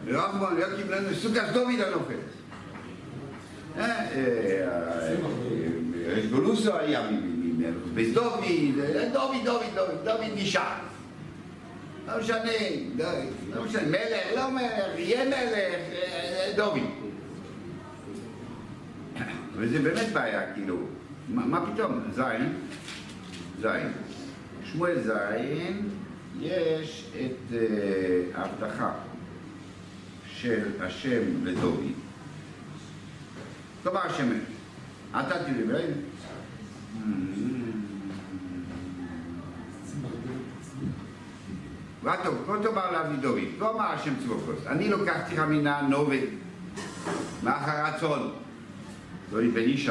יואב 0.06 0.35
בן 0.40 0.56
יקים 0.58 0.90
לנו 0.90 1.14
סוכת 1.14 1.42
דוד 1.52 1.80
הנופל. 1.87 2.14
אה, 3.78 4.06
אה, 4.12 5.14
גולוסו 6.30 6.76
היה 6.78 7.11
מ- 7.11 7.14
מ- 7.14 7.62
מ- 7.62 7.94
בית 7.94 8.14
דוד, 8.14 8.44
דוד, 9.12 9.37
דוד, 9.44 9.62
דוד, 9.75 9.94
דוד 10.04 10.20
נשאר. 10.37 10.62
לא 12.08 12.18
משנה, 12.20 12.38
לא- 12.99 13.64
משנה, 13.64 13.82
מלך, 13.88 14.37
לא 14.37 14.50
מלך, 14.50 14.62
יהיה 14.99 15.25
מלך, 15.25 15.58
דוד. 16.56 16.78
וזה 19.56 19.78
באמת 19.78 20.12
בעיה, 20.12 20.52
כאילו, 20.54 20.76
מה 21.28 21.61
פתאום, 21.75 22.00
זין, 22.14 22.52
זין. 23.60 23.92
שמואל 24.64 25.02
זין, 25.02 25.88
יש 26.40 27.10
את 27.20 27.52
אה, 27.52 27.58
ההבטחה 28.34 28.92
של 30.26 30.68
השם 30.80 31.22
לדוד. 31.44 31.92
תאמר 33.82 34.00
השם, 34.06 34.28
אתה 35.10 35.34
תדבר. 35.44 35.80
ואתו, 42.02 42.30
כה 42.46 42.52
תאמר 42.62 42.92
לאבי 42.92 43.16
דוד, 43.16 43.38
לא 43.58 43.74
אמר 43.74 43.84
השם 43.84 44.14
צבוקות, 44.22 44.66
אני 44.66 44.88
לוקחתי 44.88 45.34
לך 45.34 45.40
מן 45.40 45.66
הנובד, 45.66 46.26
מאחר 47.42 47.86
הצאן, 47.86 48.28
דוד 49.30 49.44
בן 49.54 49.60
ישי, 49.60 49.90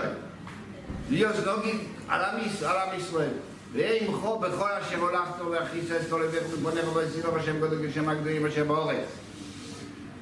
להיות 1.09 1.35
נוגי 1.45 1.77
על 2.07 2.21
עם 2.21 2.97
ישראל, 2.97 3.29
ויהיה 3.73 4.11
בכל 4.41 4.69
אשר 4.81 4.99
הולכתו 4.99 5.51
והכיסא 5.51 5.97
אסתו 6.01 6.19
לבך 6.19 6.43
ובונך 6.53 6.97
ובסינו 6.97 7.35
השם 7.35 7.59
גודל 7.59 7.89
כשם 7.89 8.09
הגדולים 8.09 8.45
אשר 8.45 8.63
באורץ. 8.63 9.07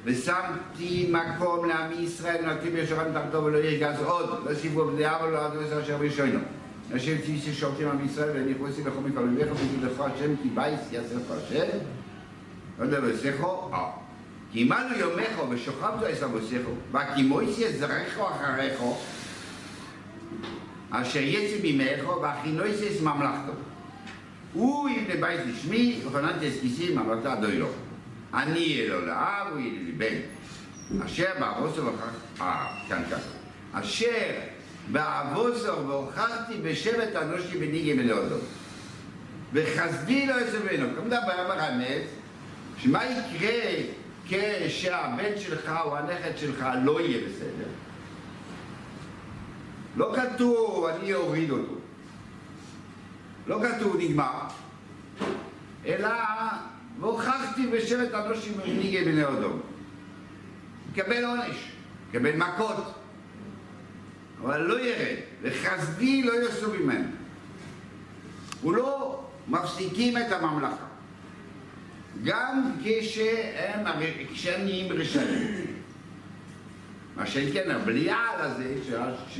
ושמתי 0.04 1.12
מקום 1.12 1.68
לעמי 1.68 1.94
ישראל 1.94 2.44
ונתתי 2.44 2.70
בישורם 2.70 3.06
תחתו 3.14 3.44
ולא 3.44 3.58
ירגז 3.58 4.02
עוד, 4.02 4.44
לא 4.46 4.54
סיבו 4.54 4.84
בדעה 4.84 5.24
ולא 5.24 5.46
עד 5.46 5.52
עשר 5.66 5.82
אשר 5.82 5.96
בראשונו. 5.96 6.38
אשר 6.96 7.12
תהיי 7.24 7.54
שורתים 7.54 7.88
עם 7.88 8.06
ישראל 8.06 8.30
והניחו 8.30 8.68
אסי 8.68 8.80
לכל 8.80 9.00
מכל 9.04 9.22
אביך 9.22 9.52
ותגיד 9.52 9.82
לך 9.82 10.00
השם 10.00 10.36
כי 10.42 10.48
בייס 10.48 10.80
יעשה 10.92 11.14
לך 11.14 11.30
השם. 11.30 11.78
לא 12.78 12.84
יודע 12.84 13.00
בסכו, 13.00 13.70
אה. 13.72 13.90
כי 14.52 14.62
עמנו 14.62 14.98
יומךו 14.98 15.50
ושוכבתו 15.50 16.06
עשר 16.06 16.28
בסכו, 16.28 16.70
והקימויס 16.92 17.58
יזרחו 17.58 18.28
אחריכו, 18.28 18.96
אשר 20.90 21.18
יצא 21.18 21.56
ממך 21.62 22.08
והכינויס 22.22 22.80
יש 22.80 23.00
ממלכתו. 23.00 23.52
הוא 24.52 24.88
יבנה 24.88 25.20
בית 25.20 25.40
לשמי, 25.46 26.00
וכוננתי 26.06 26.48
את 26.48 26.52
כיסי 26.60 26.94
ממלכתו 26.94 27.48
לו. 27.58 27.68
אני 28.34 28.58
יהיה 28.58 28.88
לו 28.88 29.06
לאב, 29.06 29.46
הוא 29.50 29.58
יהיה 29.58 29.82
לי 29.84 29.92
בן. 29.92 30.16
אשר 31.04 31.26
באבוסו 31.40 31.84
והוכח... 31.84 32.10
אה, 32.40 32.66
כאן 32.88 33.02
ככה. 33.10 33.30
אשר 33.72 34.30
באבוסו 34.92 35.88
והוכחתי 35.88 36.54
בשבט 36.62 37.16
אנושי 37.16 37.58
בניגי 37.58 37.94
מלאודו. 37.94 38.36
וחסדי 39.52 40.26
לא 40.26 40.34
יעשה 40.34 40.58
ממנו. 40.58 40.88
כמו 40.94 41.04
מדבר 41.04 41.48
מרמז, 41.48 42.02
שמה 42.78 43.00
יקרה 43.04 43.62
כשהבן 44.28 45.38
שלך 45.38 45.72
או 45.84 45.96
הנכד 45.96 46.38
שלך 46.38 46.66
לא 46.84 47.00
יהיה 47.00 47.18
בסדר? 47.28 47.68
לא 49.96 50.14
כתוב 50.16 50.84
אני 50.86 51.14
אוריד 51.14 51.50
אותו. 51.50 51.74
לא 53.46 53.60
כתוב 53.62 53.96
נגמר, 53.98 54.40
אלא 55.86 56.08
והוכחתי 57.00 57.66
בשבט 57.66 58.14
אנושים 58.14 58.52
ומנהיגי 58.52 59.04
בני 59.04 59.24
אדום. 59.24 59.60
קבל 60.94 61.24
עונש, 61.24 61.72
קבל 62.12 62.36
מכות, 62.36 62.94
אבל 64.42 64.60
לא 64.62 64.80
ירד, 64.80 65.16
וחסדי 65.42 66.22
לא 66.22 66.32
יעשו 66.32 66.72
ממנו. 66.72 67.08
הוא 68.62 68.74
לא 68.74 69.20
מפסיקים 69.48 70.18
את 70.18 70.32
הממלכה. 70.32 70.86
גם 72.24 72.72
כשהם, 72.84 73.86
כשהם 74.32 74.64
נהיים 74.64 74.92
רשעים. 74.92 75.65
מה 77.16 77.26
שכן, 77.26 77.70
הבליעל 77.70 78.40
הזה, 78.40 78.74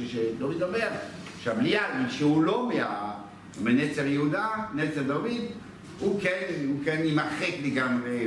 שדוד 0.07 0.63
אומר, 0.63 0.89
שהבליעל, 1.41 1.91
שהוא 2.11 2.45
לא 2.45 2.71
מנצר 3.63 4.07
יהודה, 4.07 4.49
נצר 4.75 5.03
דוד, 5.03 5.31
הוא 5.99 6.21
כן, 6.21 6.43
הוא 6.67 6.77
כן 6.85 7.01
יימחק 7.05 7.53
לגמרי 7.63 8.27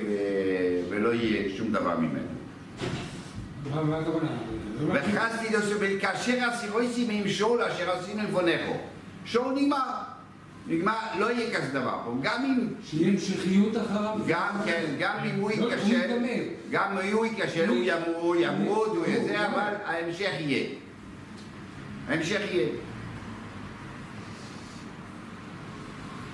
ולא 0.89 1.13
יהיה 1.13 1.57
שום 1.57 1.71
דבר 1.71 1.97
ממנו. 1.97 2.29
וחסתי 4.93 5.47
שבל 5.69 5.99
כאשר 5.99 6.49
הסירויסי 6.49 7.07
עם 7.09 7.29
שאול 7.29 7.62
אשר 7.62 7.91
עשינו 7.91 8.23
לפונכו. 8.23 8.77
שאול 9.25 9.53
נגמר. 9.53 10.09
נגמר, 10.69 10.93
לא 11.19 11.32
יהיה 11.32 11.58
כזה 11.58 11.79
דבר 11.79 11.99
פה. 12.05 12.15
גם 12.21 12.45
אם, 12.45 12.67
שיהיה 12.86 13.12
המשכיות 13.12 13.77
אחריו. 13.77 14.17
גם 14.27 14.55
כן, 14.65 14.86
גם 14.99 15.15
אם 15.25 15.39
הוא 15.39 15.51
לא, 15.58 15.71
ייכשל. 15.71 16.19
גם 16.71 16.97
אם 16.97 17.13
הוא 17.13 17.25
ייכשל, 17.25 17.69
הוא 18.15 18.36
ימות, 18.36 18.88
הוא 18.88 19.05
יזה, 19.08 19.47
אבל 19.47 19.73
ההמשך 19.86 20.32
יהיה. 20.39 20.69
ההמשך 22.08 22.41
יהיה. 22.51 22.67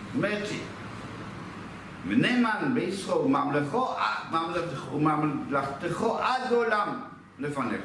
זאת 0.06 0.16
אומרת. 0.16 0.48
ונאמן 2.08 2.72
בישרו 2.74 3.30
ממלכו, 3.30 3.88
ממלכתו, 4.32 5.00
ממלכתך 5.00 6.06
עד 6.20 6.52
עולם 6.52 7.00
לפניך. 7.40 7.82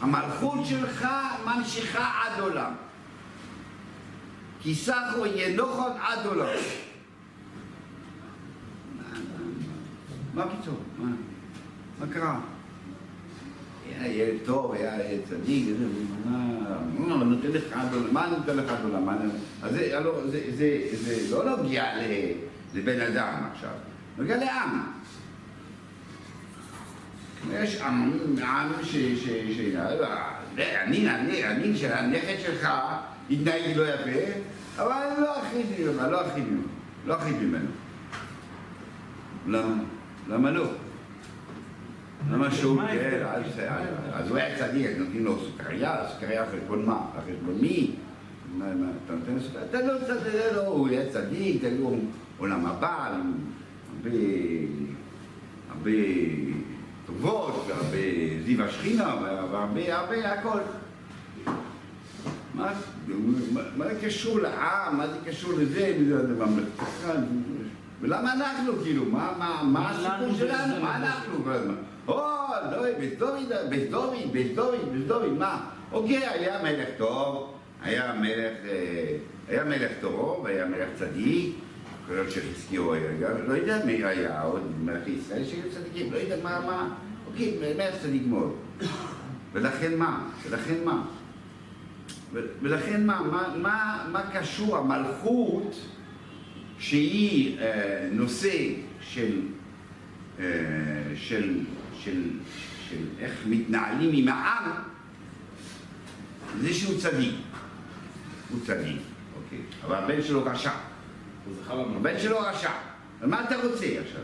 המלכות 0.00 0.66
שלך 0.66 1.08
ממשיכה 1.44 2.10
עד 2.24 2.40
עולם. 2.40 2.72
כי 4.64 4.74
סחו 4.74 5.26
ינוחון 5.26 5.92
עד 6.00 6.26
עולם. 6.26 6.46
מה 10.34 10.46
פתאום? 10.48 10.76
מה? 10.98 11.10
מה 12.00 12.06
קרה? 12.12 12.40
היה 13.88 14.12
ילד 14.12 14.38
טוב, 14.44 14.72
היה 14.72 15.18
צדיק, 15.28 15.68
מה, 16.24 17.16
נותן 17.24 17.48
לך 17.48 17.64
עד 17.72 17.94
עולם, 17.94 18.14
מה 18.14 18.26
נותן 18.26 18.56
לך 18.56 18.70
עד 18.70 18.84
עולם? 18.84 19.08
אז 19.62 19.78
זה, 20.54 21.30
לא 21.30 21.56
נוגע 21.56 21.84
לבן 22.74 23.00
אדם 23.00 23.34
עכשיו, 23.52 23.70
נוגע 24.18 24.36
לעם. 24.36 24.82
יש 27.52 27.80
עם, 27.80 28.12
עם 28.36 28.84
ש... 28.84 28.96
אני, 30.56 31.10
אני, 31.10 31.44
אני, 31.44 31.76
שהנכד 31.76 32.36
שלך 32.42 32.68
יתנהג 33.30 33.76
לא 33.76 33.94
יפה, 33.94 34.38
אבל 34.78 35.06
לא 35.20 35.40
אחיד 35.40 35.66
ממך, 35.78 36.02
לא 36.10 36.26
אחיד 36.26 36.44
ממנו, 36.48 36.62
לא 37.06 37.16
אחיד 37.16 37.36
ממנו. 37.42 37.68
למה? 39.46 39.74
למה 40.28 40.50
לא? 40.50 40.64
למה 42.30 42.50
שהוא? 42.50 42.80
כן, 42.88 43.22
אז- 44.12 44.28
הוא 44.28 44.36
היה 44.38 44.58
צדיק, 44.58 44.90
נותנים 44.98 45.24
לו 45.24 45.36
סוכריה, 45.38 45.96
סוכריה 46.12 46.42
על 46.42 46.48
חשבון 46.52 46.86
מה? 46.86 47.00
על 47.14 47.20
חשבון 47.20 47.54
מי? 47.60 47.90
מה, 48.58 48.74
מה, 48.74 48.86
אתה 49.04 49.12
נותן 49.14 49.40
סוכריה? 49.40 49.64
תן 49.70 49.86
לו, 49.86 49.98
תן 49.98 50.14
לו, 50.54 50.62
הוא 50.62 50.88
היה 50.88 51.10
צדיק, 51.12 51.62
לו 51.80 51.94
עולם 52.38 52.66
הבא, 52.66 53.10
הרבה, 53.96 54.10
הרבה 55.70 55.90
טובות, 57.06 57.64
והרבה 57.68 57.96
זיו 58.44 58.62
השכינה, 58.62 59.14
והרבה, 59.22 59.58
הרבה, 59.92 60.32
הכל. 60.32 60.58
מה, 62.54 62.72
מה, 63.76 63.84
זה 63.88 64.00
קשור 64.06 64.40
לעם? 64.40 64.96
מה 64.96 65.06
זה 65.06 65.16
קשור 65.26 65.52
לזה? 65.52 65.96
לממלכתך? 65.98 67.08
ולמה 68.00 68.32
אנחנו, 68.32 68.72
כאילו? 68.82 69.04
מה, 69.04 69.90
הסיפור 69.90 70.26
לנו 70.26 70.36
שלנו? 70.38 70.82
מה? 70.82 70.96
אנחנו 70.96 71.44
כל 71.44 71.50
הזמן? 71.52 71.74
או, 72.08 72.20
לא, 72.70 72.98
בית 72.98 73.18
דוד, 73.18 73.52
בית 73.68 73.90
דוד, 73.90 74.32
בית 74.32 74.54
דוד, 74.54 74.92
בית 74.92 75.06
דוד, 75.06 75.32
מה? 75.38 75.60
אוקיי, 75.92 76.26
היה 76.28 76.62
מלך 76.62 76.88
טוב, 76.98 77.54
היה 77.82 78.12
מלך, 78.12 78.52
אה, 78.68 79.16
היה 79.48 79.64
מלך 79.64 79.90
טוב, 80.00 80.46
היה 80.46 80.66
מלך 80.66 80.88
צדיק, 80.98 81.54
להיות 82.10 82.30
שחזקיהו 82.30 82.94
היה 82.94 83.12
גם, 83.20 83.30
לא 83.46 83.54
יודע 83.54 83.84
מי 83.84 84.04
היה 84.04 84.42
עוד 84.42 84.72
מלך 84.84 85.08
ישראל 85.08 85.44
שהיו 85.44 85.62
צדיקים, 85.74 86.12
לא 86.12 86.16
יודע 86.16 86.36
מה, 86.42 86.60
מה, 86.60 86.88
אוקיי, 87.26 87.58
מלך 87.60 87.94
צדיק 88.02 88.22
מאוד. 88.26 88.54
ולכן 89.52 89.98
מה? 89.98 90.28
ולכן 90.48 90.84
מה? 90.84 91.02
ולכן 92.62 93.06
מה, 93.06 93.22
מה, 93.22 93.48
מה, 93.56 94.06
מה 94.12 94.22
קשור 94.32 94.76
המלכות 94.76 95.74
שהיא 96.78 97.58
אה, 97.60 98.08
נושא 98.12 98.68
של, 99.00 99.40
אה, 100.38 100.44
של, 101.14 101.60
של, 101.98 102.30
של 102.88 102.96
איך 103.18 103.32
מתנהלים 103.46 104.10
עם 104.12 104.28
העם, 104.28 104.70
זה 106.60 106.74
שהוא 106.74 107.00
צדיק. 107.00 107.34
הוא 108.50 108.60
צדיק, 108.66 109.00
אוקיי, 109.36 109.58
אבל 109.84 109.96
הבן 109.96 110.22
שלו 110.22 110.44
רשע. 110.44 110.70
הבן 111.70 112.18
שלו 112.18 112.38
רשע. 112.38 112.70
אז 113.20 113.28
מה 113.28 113.44
אתה 113.44 113.56
רוצה 113.56 113.86
עכשיו? 113.86 114.20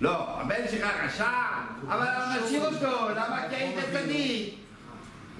לא, 0.00 0.40
הבן 0.40 0.68
שלך 0.70 0.88
רשע, 1.04 1.30
אבל 1.88 2.06
משאיר 2.44 2.66
אותו, 2.66 3.08
למה 3.10 3.42
כי 3.50 3.54
היית 3.54 3.78
צדיק? 3.92 4.54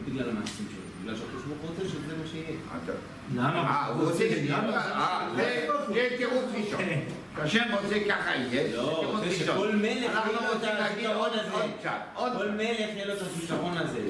בגלל 0.06 0.30
המעשים 0.30 0.66
שלו, 0.70 0.79
בגלל 1.02 1.16
שהקדוש 1.16 1.42
ברוך 1.42 1.58
הוא 1.62 1.70
רוצה 1.70 1.88
שזה 1.88 2.16
מה 2.22 2.26
שיהיה. 2.30 2.58
למה? 3.34 3.60
אה, 3.60 3.86
הוא 3.86 4.08
רוצה 4.10 4.24
שזה 4.30 4.54
אה, 4.54 5.28
זה 5.36 6.08
תירוץ 6.16 6.44
ראשון. 6.54 6.78
כן. 6.78 7.00
השם 7.36 7.64
רוצה 7.82 7.94
ככה 8.08 8.36
יהיה. 8.36 8.76
לא, 8.76 9.14
כל 9.56 9.76
מלך 9.76 10.10
אנחנו 10.14 10.32
רוצים 10.54 10.74
להגיד 10.78 11.06
עוד 12.14 12.32
כל 12.38 12.50
מלך 12.50 12.78
יהיה 12.78 13.06
לו 13.06 13.14
את 13.14 13.22
הכישרון 13.22 13.78
הזה. 13.78 14.00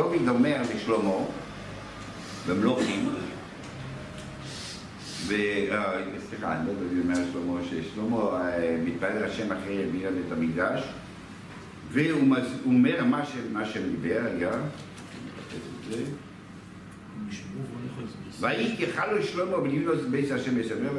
וכשדוד 0.00 0.28
אומר 0.28 0.60
לשלמה, 0.74 1.12
במלוכים, 2.48 3.08
אה, 5.32 6.02
סליחה, 6.28 6.56
אני 6.56 6.66
לא 6.66 6.72
אם 6.92 7.00
אומר 7.00 7.14
שלמה, 7.32 7.60
ששלמה 7.64 8.16
אה, 8.16 8.76
מתפלל 8.84 9.24
השם 9.24 9.52
אחרי 9.52 9.86
בניין 9.92 10.14
בית 10.14 10.32
המקדש, 10.32 10.82
והוא 11.92 12.36
אומר 12.66 13.04
מה 13.04 13.22
מה 13.52 13.66
שדיבר, 13.66 14.20
את 15.88 15.94
זה. 15.94 16.04
ויהי 18.40 18.76
ככלו 18.76 19.22
שלמה 19.22 19.60
בלבנות 19.60 20.00
בית 20.10 20.30
השם 20.30 20.60
יסמר 20.60 20.90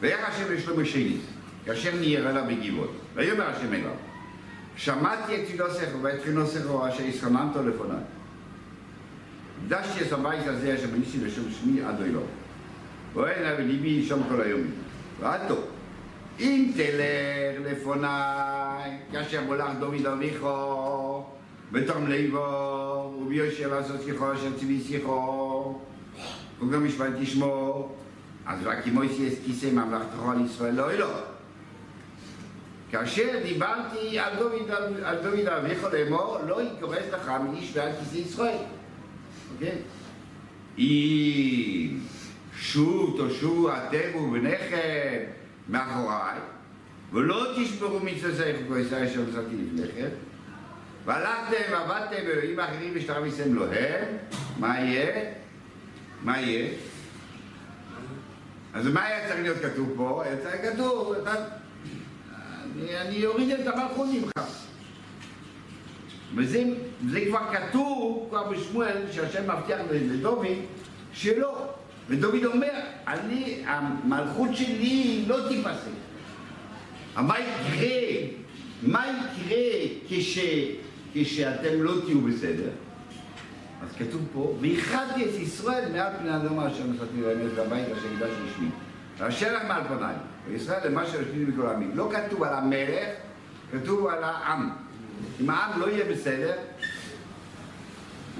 וירא 0.00 0.20
השם 0.20 0.52
לשלמה 0.52 0.84
שנית, 0.84 1.20
כאשר 1.64 1.96
ניירה 2.00 2.32
לה 2.32 2.42
בגבעות. 2.42 2.92
ויאמר 3.14 3.48
השם 3.48 3.72
אליו, 3.72 3.94
שמעתי 4.76 5.34
את 5.34 5.44
תפילוסך 5.44 5.88
ואת 6.02 6.20
תפילוסך 6.20 6.60
אשר 6.88 7.04
הסחננתו 7.08 7.62
לפניי. 7.62 7.98
הקדשתי 9.64 10.04
את 10.04 10.12
הבית 10.12 10.46
הזה 10.46 10.74
אשר 10.74 10.86
בניסי 10.86 11.18
לשם 11.24 11.42
שמי 11.50 11.82
עד 11.82 12.02
אילום. 12.02 12.26
ואין 13.14 13.42
לה 13.42 13.56
בליבי 13.56 14.06
שם 14.06 14.18
כל 14.28 14.40
היומים. 14.40 14.74
ועתו, 15.20 15.56
אם 16.40 16.72
תלך 16.76 17.70
לפניי, 17.72 18.98
כאשר 19.12 19.40
מולך 19.44 19.70
דוד 19.80 20.06
אביכו, 20.06 21.24
בתום 21.72 22.06
ליבו, 22.06 23.14
וביושב 23.22 23.72
לעשות 23.72 24.02
שיחו 24.04 24.32
אשר 24.32 24.58
ציוויס 24.58 24.86
שיחו, 24.86 25.78
וגם 26.60 26.86
משפט 26.86 27.10
תשמור, 27.20 27.96
אז 28.46 28.58
וכימויסי 28.62 29.22
יש 29.22 29.34
כיסא 29.46 29.66
ממלכתו 29.66 30.30
על 30.30 30.44
ישראל 30.44 30.74
לא 30.74 30.90
אלוה. 30.90 31.20
כאשר 32.90 33.40
דיברתי 33.42 34.18
על 34.18 35.18
דוד, 35.22 35.46
אביכו 35.46 35.86
לאמור, 35.92 36.38
לא 36.48 36.62
יקורס 36.62 37.04
לך 37.12 37.32
מאיש 37.44 37.70
ועל 37.74 37.92
כיסא 37.92 38.16
ישראל. 38.16 38.58
אוקיי? 39.54 39.76
אם 40.78 41.98
שוב 42.60 43.16
תושעו 43.16 43.68
אתם 43.72 44.18
ובניכם 44.18 45.18
מאחוריי, 45.68 46.38
ולא 47.12 47.46
תשברו 47.56 48.00
מצווסי 48.00 48.42
חוקי 48.68 48.82
אשר 48.82 49.20
נשאתי 49.28 49.54
לפניכם, 49.56 50.08
והלכתם 51.04 51.72
ועבדתם 51.72 52.24
באלוהים 52.26 52.60
אחרים 52.60 52.92
ושתרמיסם 52.94 53.54
להם, 53.58 54.04
מה 54.58 54.80
יהיה? 54.80 55.32
מה 56.22 56.40
יהיה? 56.40 56.68
אז 58.74 58.86
מה 58.86 59.04
היה 59.04 59.28
צריך 59.28 59.40
להיות 59.40 59.58
כתוב 59.58 59.92
פה? 59.96 60.22
היה 60.24 60.36
צריך 60.36 60.72
כתוב, 60.72 61.14
אתה... 61.22 61.34
אני, 62.76 62.98
אני 63.00 63.26
אוריד 63.26 63.50
את 63.50 63.66
המלכות 63.66 64.08
ממך. 64.12 64.48
וזה 66.34 66.64
זה 67.10 67.20
כבר 67.28 67.40
כתוב 67.52 68.26
כבר 68.30 68.48
בשמואל, 68.50 68.96
שהשם 69.12 69.50
מבטיח 69.50 69.80
לדוד 69.90 70.46
שלא. 71.12 71.77
ודוד 72.08 72.44
אומר, 72.44 72.80
אני, 73.08 73.62
המלכות 73.66 74.56
שלי 74.56 75.24
לא 75.28 75.48
תיפסק. 75.48 75.90
מה 77.16 77.34
יקרה? 77.38 77.98
מה 78.82 79.06
יקרה 79.06 79.96
כש, 80.08 80.38
כשאתם 81.14 81.82
לא 81.82 81.92
תהיו 82.04 82.20
בסדר? 82.20 82.70
אז 83.82 83.88
כתוב 83.98 84.20
פה, 84.32 84.56
ואיחדתי 84.60 85.24
את 85.24 85.34
ישראל 85.40 85.92
מעט 85.92 86.12
פני 86.18 86.36
אדמה 86.36 86.68
אשר 86.68 86.84
נשאתי 86.84 87.20
להם 87.20 87.48
את 87.52 87.58
הבית 87.58 87.86
אשר 87.86 88.12
יקדש 88.14 88.30
לשמי. 88.46 88.68
ואשר 89.18 89.56
לך 89.56 89.62
מעל 89.68 89.82
פניי, 89.88 90.14
וישראל 90.48 90.88
למה 90.90 91.06
שהשמיני 91.06 91.44
מכל 91.44 91.66
העמים. 91.66 91.90
לא 91.94 92.10
כתוב 92.12 92.42
על 92.42 92.54
המלך, 92.54 93.08
כתוב 93.72 94.06
על 94.06 94.24
העם. 94.24 94.70
אם 95.40 95.50
העם 95.50 95.80
לא 95.80 95.86
יהיה 95.86 96.04
בסדר, 96.04 96.52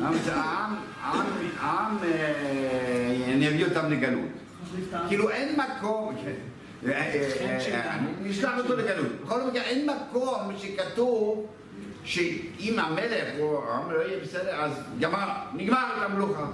העם, 0.03 0.75
העם, 1.03 1.27
העם, 1.59 1.99
אה, 2.05 3.33
אני 3.35 3.49
אביא 3.49 3.65
אותם 3.65 3.91
לגלות. 3.91 4.29
כאילו 5.09 5.31
אין 5.31 5.57
מקום, 5.61 6.15
כן. 6.25 6.33
אה, 6.91 7.23
אה, 7.71 7.99
נשלח 8.23 8.59
אותו 8.59 8.77
לגלות. 8.77 9.07
בכל 9.25 9.43
מקרה 9.43 9.63
אין 9.63 9.91
מקום 9.91 10.53
שכתוב 10.59 11.47
שאם 12.05 12.79
המלך 12.79 13.29
או 13.41 13.65
העם 13.69 13.91
לא 13.91 13.99
יהיה 13.99 14.19
בסדר, 14.23 14.65
אז 14.65 14.73
גמר, 15.01 15.29
נגמר 15.55 15.87
את 15.97 16.11
המלוכה. 16.11 16.47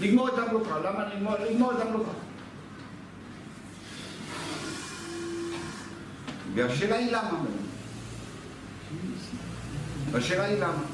נגמור 0.00 0.28
את 0.28 0.38
המלוכה. 0.38 0.78
למה? 0.78 1.04
נגמור 1.50 1.72
את 1.72 1.80
המלוכה. 1.80 2.10
והשאלה 6.54 6.96
היא 6.96 7.10
למה. 7.10 7.38
השאלה 10.14 10.44
היא 10.44 10.58
למה. 10.58 10.93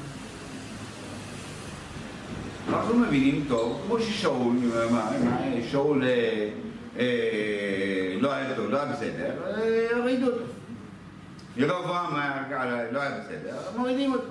אנחנו 2.69 2.97
מבינים 2.99 3.45
טוב, 3.47 3.81
כמו 3.87 3.99
ששאול, 3.99 4.55
שאול 5.71 6.03
אה, 6.03 6.49
אה, 6.99 7.05
לא 8.19 8.31
היה 8.33 8.55
טוב, 8.55 8.69
לא 8.69 8.77
היה 8.81 8.93
בסדר, 8.93 9.31
אה, 9.47 9.97
הורידו 9.97 10.25
אותו. 10.27 10.43
ירבעם 11.57 12.15
היה- 12.15 12.65
לא 12.91 13.01
היה 13.01 13.11
בסדר, 13.19 13.57
מורידים 13.77 14.13
אותו. 14.13 14.27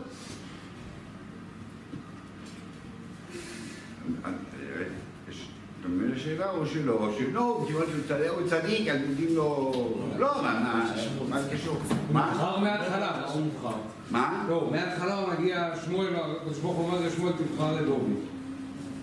מבין 5.88 6.12
השאלה 6.16 6.50
או 6.50 6.66
שלא? 6.66 6.92
או 6.92 7.08
שלא, 7.18 7.64
כיוון 7.66 7.84
שהוא 7.90 8.02
צדיק, 8.48 8.88
הוא 8.88 8.90
אז 8.90 9.00
יודעים 9.08 9.36
לו... 9.36 9.72
לא, 10.18 10.28
מה, 10.42 10.42
מה, 10.42 10.92
מה 11.28 11.42
זה 11.42 11.50
קשור? 11.56 11.76
מה? 12.12 12.30
בחר 12.34 12.58
מההתחלה. 12.58 13.24
הוא 13.32 13.40
מובחר. 13.42 13.76
מה? 14.10 14.44
לא, 14.48 14.68
מההתחלה 14.72 15.14
הוא 15.18 15.28
מגיע, 15.34 15.70
שמואל, 15.84 16.08
הקדוש 16.16 16.58
ברוך 16.58 16.76
הוא 16.76 16.86
אומר 16.86 17.06
לשמואל 17.06 17.32
תבחר 17.32 17.72
לדוד. 17.80 18.10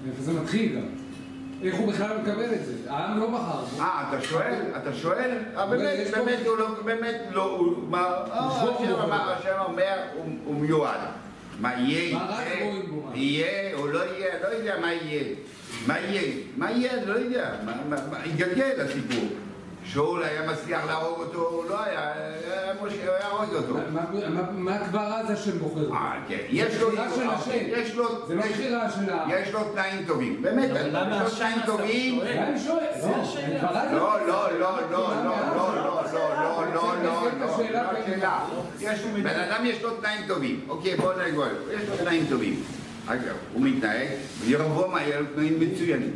איפה 0.07 0.21
זה 0.23 0.33
מתחיל 0.33 0.75
גם. 0.75 0.85
איך 1.63 1.75
הוא 1.75 1.93
בכלל 1.93 2.17
מקבל 2.17 2.53
את 2.53 2.65
זה? 2.65 2.73
העם 2.87 3.19
לא 3.19 3.27
בחר. 3.29 3.81
אה, 3.81 4.09
אתה 4.09 4.21
שואל? 4.25 4.53
אתה 4.81 4.93
שואל? 4.93 5.31
אה, 5.57 5.65
באמת, 5.67 6.07
באמת 6.15 6.39
הוא 6.45 6.57
לא, 6.57 6.67
באמת 6.85 7.15
לא, 7.31 7.43
הוא, 7.57 7.93
אה, 7.93 9.37
השם 9.39 9.61
אומר, 9.65 9.95
הוא- 10.15 10.25
הוא 10.45 10.55
מיועד. 10.55 10.99
מה 11.61 11.73
יהיה? 11.73 12.19
יהיה 13.13 13.77
או 13.77 13.87
לא 13.87 13.99
יהיה, 13.99 14.33
לא 14.43 14.47
יודע 14.47 14.75
מה 14.81 14.93
יהיה. 14.93 15.23
מה 15.87 15.99
יהיה? 15.99 16.33
מה 16.57 16.71
יהיה? 16.71 17.05
לא 17.05 17.13
יודע. 17.13 17.49
התגלגל 18.25 18.81
הסיפור. 18.81 19.23
שאול 19.85 20.23
היה 20.23 20.51
מצליח 20.51 20.85
להרוג 20.87 21.19
אותו, 21.19 21.39
הוא 21.39 21.65
לא 21.69 21.83
היה, 21.83 22.11
משה 22.83 22.95
היה 23.17 23.27
הורג 23.27 23.53
אותו. 23.53 23.73
מה- 24.57 24.79
כבר 24.89 25.13
אז 25.13 25.31
השם 25.31 25.59
בוחר? 25.59 25.91
אה, 25.93 26.13
כן, 26.27 26.37
יש 26.49 26.81
לו, 26.81 26.87
בחירה 26.89 27.09
של 27.15 27.29
השם. 27.29 27.51
יש 27.67 27.95
לו, 27.95 28.27
זה 28.27 28.35
לא 28.35 28.41
בחירה 28.41 28.89
של 28.91 29.09
העם. 29.09 29.29
יש 29.31 29.53
לו 29.53 29.59
תנאים 29.73 30.05
טובים, 30.07 30.41
באמת, 30.41 30.69
יש 30.69 30.81
לו 30.81 31.37
תנאים? 31.37 31.59
טובים. 31.65 32.19
לא, 32.19 32.27
לא, 33.91 34.17
לא, 34.27 34.59
לא, 34.59 34.59
לא, 34.59 34.79
לא, 34.91 35.07
לא, 35.21 35.35
לא, 35.55 35.75
לא, 35.75 36.01
לא, 36.13 36.65
לא, 36.73 36.73
לא, 36.73 36.93
לא, 37.03 37.29
לא, 37.73 37.91
בן 39.23 39.39
אדם 39.39 39.65
יש 39.65 39.81
לו 39.83 39.89
תנאים 39.89 40.21
טובים. 40.27 40.59
אוקיי, 40.69 40.95
בוא 40.95 41.13
נגול. 41.27 41.49
יש 41.73 41.89
לו 41.89 41.97
תנאים 41.97 42.25
טובים. 42.29 42.63
אגב, 43.07 43.35
הוא 43.53 43.61
מתנהג, 43.63 44.07
וירבעם 44.45 44.95
היה 44.95 45.19
לו 45.19 45.25
תנאים 45.35 45.59
מצוינים. 45.59 46.11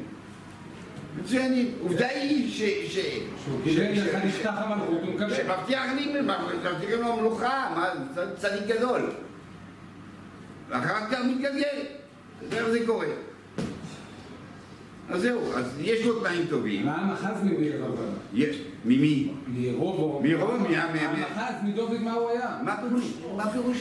מצוינים. 1.22 1.72
עובדה 1.82 2.08
היא 2.08 2.52
ש... 2.52 2.62
ש... 2.94 3.00
שהוא 3.44 3.60
קיבל 3.64 3.92
לך 3.92 4.16
נפתח 4.26 4.54
המלכות, 4.56 4.88
הוא 5.02 5.14
מקבל. 5.16 5.36
שמבטיח 5.36 5.84
לי, 5.96 6.22
מבטיח 6.22 7.00
לו 7.00 7.16
מלוכה, 7.16 7.72
מה, 7.76 7.90
צ- 8.16 8.42
צדיק 8.42 8.78
גדול. 8.78 9.02
ואחר 10.70 11.10
כך 11.12 11.20
מתגלגל. 11.26 11.80
זה 12.50 12.58
איך 12.58 12.70
זה 12.70 12.80
קורה. 12.86 13.08
אז 15.10 15.22
זהו, 15.22 15.54
אז 15.56 15.66
יש 15.80 16.06
לו 16.06 16.20
תנאים 16.20 16.46
טובים. 16.50 16.88
והמחז 16.88 17.44
ממי 17.44 17.70
אבל? 17.80 18.06
יש, 18.34 18.58
ממי? 18.86 19.32
מה- 20.58 20.88
מה- 20.88 21.12
מה- 21.12 21.26
המחז 21.28 21.54
מדוד 21.64 22.02
מה 22.02 22.14
הוא 22.14 22.30
היה? 22.30 22.58
מה 22.64 22.78
פירוש? 22.78 23.04
מה 23.38 23.52
פירוש? 23.52 23.78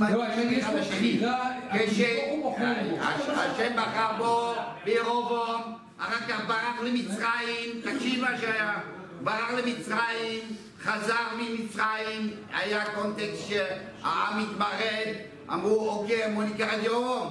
לא 0.00 0.10
לא, 0.10 0.24
אני 0.26 0.42
יש 0.42 0.64
לו 0.64 0.80
בחירה, 0.80 1.50
כש... 1.72 2.00
הוא 2.30 2.42
בוחר 2.42 2.72
בו. 2.90 2.96
הש- 3.02 3.28
השם 3.28 3.72
בחר 3.76 4.12
בו 4.18 4.54
בירובעם, 4.84 5.60
אחר 5.98 6.26
כך 6.28 6.46
ברח 6.46 6.80
למצרים, 6.84 7.70
תקשיב 7.84 8.20
מה 8.22 8.38
שהיה, 8.40 8.78
ברח 9.22 9.50
למצרים, 9.50 10.40
חזר 10.82 11.14
ממצרים, 11.38 12.30
היה 12.54 12.84
קונטקסט 12.94 13.48
שהעם 13.48 14.38
התמרד, 14.42 15.14
אמרו 15.52 15.88
אוקיי, 15.90 16.32
בוא 16.34 16.42
ניקח 16.44 16.74
את 16.74 16.84
ירובעם. 16.84 17.28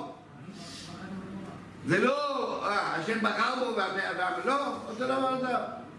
זה 1.88 2.00
לא, 2.00 2.14
אה, 2.66 2.96
השם 2.96 3.20
בחר 3.22 3.56
בו, 3.60 3.76
וה- 3.78 3.88
וה- 4.18 4.46
לא, 4.46 4.66
אותו 4.90 5.04
דבר, 5.06 5.36
אותו. 5.36 5.48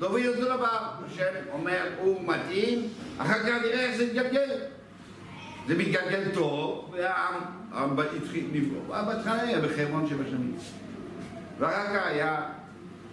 דוד 0.02 0.26
אותו 0.26 0.44
דבר, 0.44 0.78
השם 1.06 1.32
אומר, 1.52 1.82
הוא 1.98 2.20
מתאים, 2.28 2.88
אחר 3.18 3.38
כך 3.38 3.62
נראה 3.62 3.80
איך 3.80 3.96
זה 3.96 4.06
מתגלגל. 4.06 4.50
זה 5.66 5.74
מתגלגל 5.78 6.22
טוב, 6.34 6.90
והעם 6.92 7.34
העם 7.72 7.96
התחיל 8.16 8.50
לפגוע. 8.52 9.02
בהתחלה 9.02 9.42
היה 9.42 9.60
בחברון 9.60 10.08
שבע 10.08 10.24
שנים. 10.30 10.56
ואחר 11.58 11.86
כך 11.86 12.06
היה, 12.06 12.42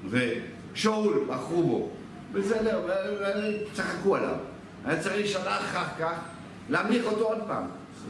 ושאול, 0.09 1.25
בחרו 1.27 1.63
בו. 1.63 1.89
בסדר, 2.33 2.81
צחקו 3.73 4.15
עליו. 4.15 4.35
היה 4.85 5.03
צריך 5.03 5.27
שנה 5.27 5.57
אחר 5.57 5.85
כך 5.99 6.19
להמליך 6.69 7.05
אותו 7.05 7.25
עוד 7.27 7.39
פעם. 7.47 7.63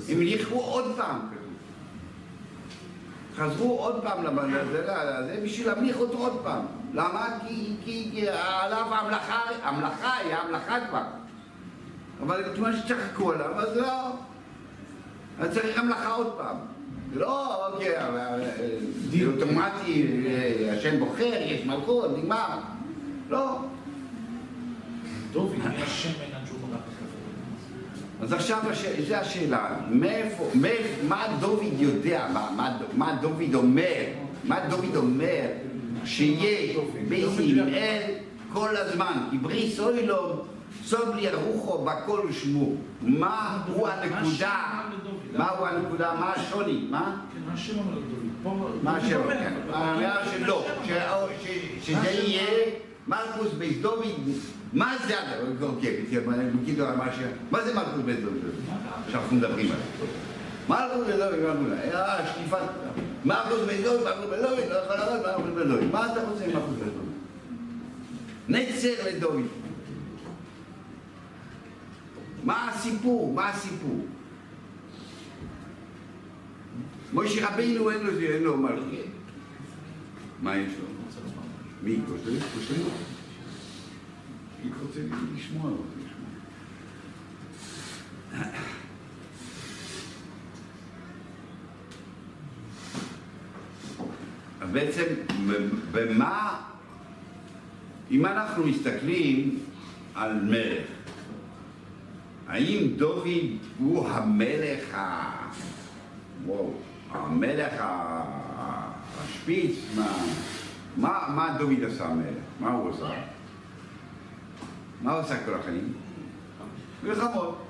המליכו 0.09 0.59
עוד 0.59 0.93
פעם. 0.97 1.19
חזרו 3.35 3.79
עוד 3.79 4.03
פעם 4.03 4.23
לבן 4.23 4.53
הזה, 4.53 4.85
זה 5.25 5.41
בשביל 5.43 5.67
להמליך 5.67 5.97
אותו 5.97 6.17
עוד 6.17 6.39
פעם. 6.43 6.78
למה? 6.93 7.27
כי, 7.47 7.73
כי, 7.85 8.09
כי 8.11 8.29
עליו 8.29 8.85
המלאכה, 8.91 9.41
המלאכה 9.63 10.17
היה 10.17 10.37
המלאכה 10.37 10.77
כבר. 10.89 11.03
אבל 12.23 12.43
כיוון 12.55 12.73
שצחקו 12.75 13.31
עליו, 13.31 13.59
אז 13.59 13.77
לא. 13.77 14.11
אז 15.39 15.53
צריך 15.53 15.79
המלאכה 15.79 16.13
עוד 16.13 16.33
פעם. 16.37 16.55
לא, 17.13 17.67
אוקיי, 17.67 18.07
אבל, 18.07 18.41
אה, 18.41 18.77
זה 19.09 19.17
אוטומטי, 19.25 20.07
אה, 20.27 20.73
השם 20.77 20.99
בוחר, 20.99 21.41
יש 21.45 21.65
מלכות, 21.65 22.17
נגמר. 22.17 22.59
לא. 23.29 23.59
עד 26.35 26.47
שהוא 26.47 26.59
ברח 26.59 26.79
לכם? 26.87 27.05
אז 28.21 28.33
עכשיו. 28.33 28.59
זו 29.07 29.15
השאלה, 29.15 29.75
מאיפה, 29.89 30.43
מה 31.07 31.25
דוד 31.39 31.63
יודע, 31.79 32.27
מה 32.93 33.17
דוד 33.21 33.55
אומר, 33.55 34.03
מה 34.43 34.59
דוד 34.69 34.95
אומר 34.95 35.45
שיהיה 36.05 36.79
בישראל 37.07 38.01
כל 38.53 38.77
הזמן, 38.77 39.27
כי 39.31 39.37
בריס 39.37 39.79
אוי 39.79 40.05
לו, 40.05 40.45
סוד 40.85 41.15
לי 41.15 41.29
רוחו 41.33 41.85
בכל 41.85 42.19
ושמו, 42.29 42.71
מה 43.01 43.63
הוא 43.73 43.87
הנקודה, 43.87 44.55
מה 45.37 45.49
הוא 45.49 45.67
הנקודה, 45.67 46.13
מה 46.19 46.33
השוני, 46.35 46.87
מה? 46.89 47.15
כן, 47.33 47.39
מה 47.47 47.53
השם 47.53 47.73
אומר 47.79 47.91
לדוד? 47.91 48.83
מה 48.83 48.95
השם? 48.97 49.19
אומר, 49.23 49.35
האמירה 49.73 50.15
שלא, 50.31 50.65
ש- 50.85 50.89
ש- 51.47 51.87
שזה 51.87 52.09
יהיה 52.09 52.47
מלכוס 53.07 53.53
בית 53.57 53.81
דוד, 53.81 54.05
מה 54.73 54.95
זה, 55.07 55.13
אוקיי, 55.61 56.01
בקיצור, 56.01 56.87
מה 56.97 57.05
מה 57.51 57.63
זה 57.63 57.73
מלכוס 57.73 58.01
בית 58.05 58.19
דוד? 58.19 58.33
שאנחנו 59.11 59.37
מדברים 59.37 59.65
עליו. 59.71 60.07
מלכוס 60.69 61.07
בית 61.07 61.15
דוד, 61.15 61.35
מלכוס 61.39 63.08
מלכוס 63.25 63.59
בית 63.67 63.83
דוד, 63.83 64.03
מלכוס 64.03 64.29
בית 64.29 64.41
דוד, 64.41 64.59
לא 64.69 64.75
יכול 64.75 64.95
לעבוד, 64.95 65.19
מלכוס 65.21 65.55
בית 65.55 65.67
דוד. 65.67 65.91
מה 65.91 66.11
אתה 66.11 66.23
רוצה 66.29 66.45
עם 66.45 66.51
בית 66.51 66.93
דוד? 66.93 67.09
נצר 68.49 68.93
לדוד. 69.07 69.45
מה 72.43 72.69
הסיפור? 72.69 73.33
מה 73.33 73.49
הסיפור? 73.49 74.05
משה 77.13 77.49
רבינו 77.49 77.91
אין 77.91 78.03
לו, 78.03 78.19
אין 78.19 78.43
לו 78.43 78.57
מלכות. 78.57 78.83
מה 80.41 80.57
יש 80.57 80.73
לו? 80.79 80.85
מי? 81.83 81.99
קושטרי? 82.07 82.39
קושטרי? 82.53 82.83
מי 84.63 84.71
רוצה 84.81 84.99
לשמוע? 85.35 85.71
לשמוע. 85.97 86.29
בעצם, 94.71 95.03
במה, 95.91 96.61
אם 98.11 98.25
אנחנו 98.25 98.67
מסתכלים 98.67 99.59
על 100.15 100.33
מלך, 100.33 100.85
האם 102.47 102.87
דוד 102.97 103.27
הוא 103.79 104.09
המלך 104.09 104.93
ה... 104.93 105.31
וואו, 106.45 106.73
המלך 107.11 107.73
השפיץ? 109.17 109.75
מה, 109.95 110.07
מה, 110.97 111.19
מה 111.35 111.55
דוד 111.59 111.83
עשה 111.87 112.05
המלך? 112.05 112.43
מה 112.59 112.71
הוא 112.71 112.89
עשה? 112.93 113.09
מה 115.01 115.11
הוא 115.11 115.19
עשה 115.19 115.45
כל 115.45 115.53
החיים? 115.53 115.93
מלחמות. 117.03 117.65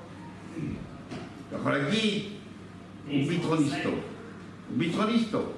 אתה 1.48 1.56
יכול 1.56 1.72
להגיד, 1.72 2.22
הוא 3.08 3.28
ביטחוניסט 3.28 3.76
טוב. 3.82 3.94
הוא 3.94 4.78
ביטחוניסט 4.78 5.30
טוב. 5.30 5.52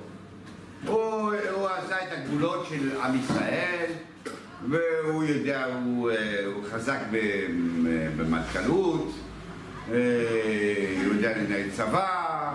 הוא, 0.86 1.32
הוא 1.54 1.68
עשה 1.68 1.96
את 2.02 2.12
הגבולות 2.12 2.66
של 2.68 3.00
עם 3.02 3.18
ישראל, 3.20 3.90
והוא 4.70 5.24
יודע, 5.24 5.66
הוא, 5.84 6.10
אה, 6.10 6.44
הוא 6.46 6.64
חזק 6.70 6.98
במטכ"לות, 8.16 9.12
אה, 9.92 9.96
הוא 11.04 11.14
יודע 11.14 11.38
לנהל 11.38 11.70
צבא. 11.70 12.54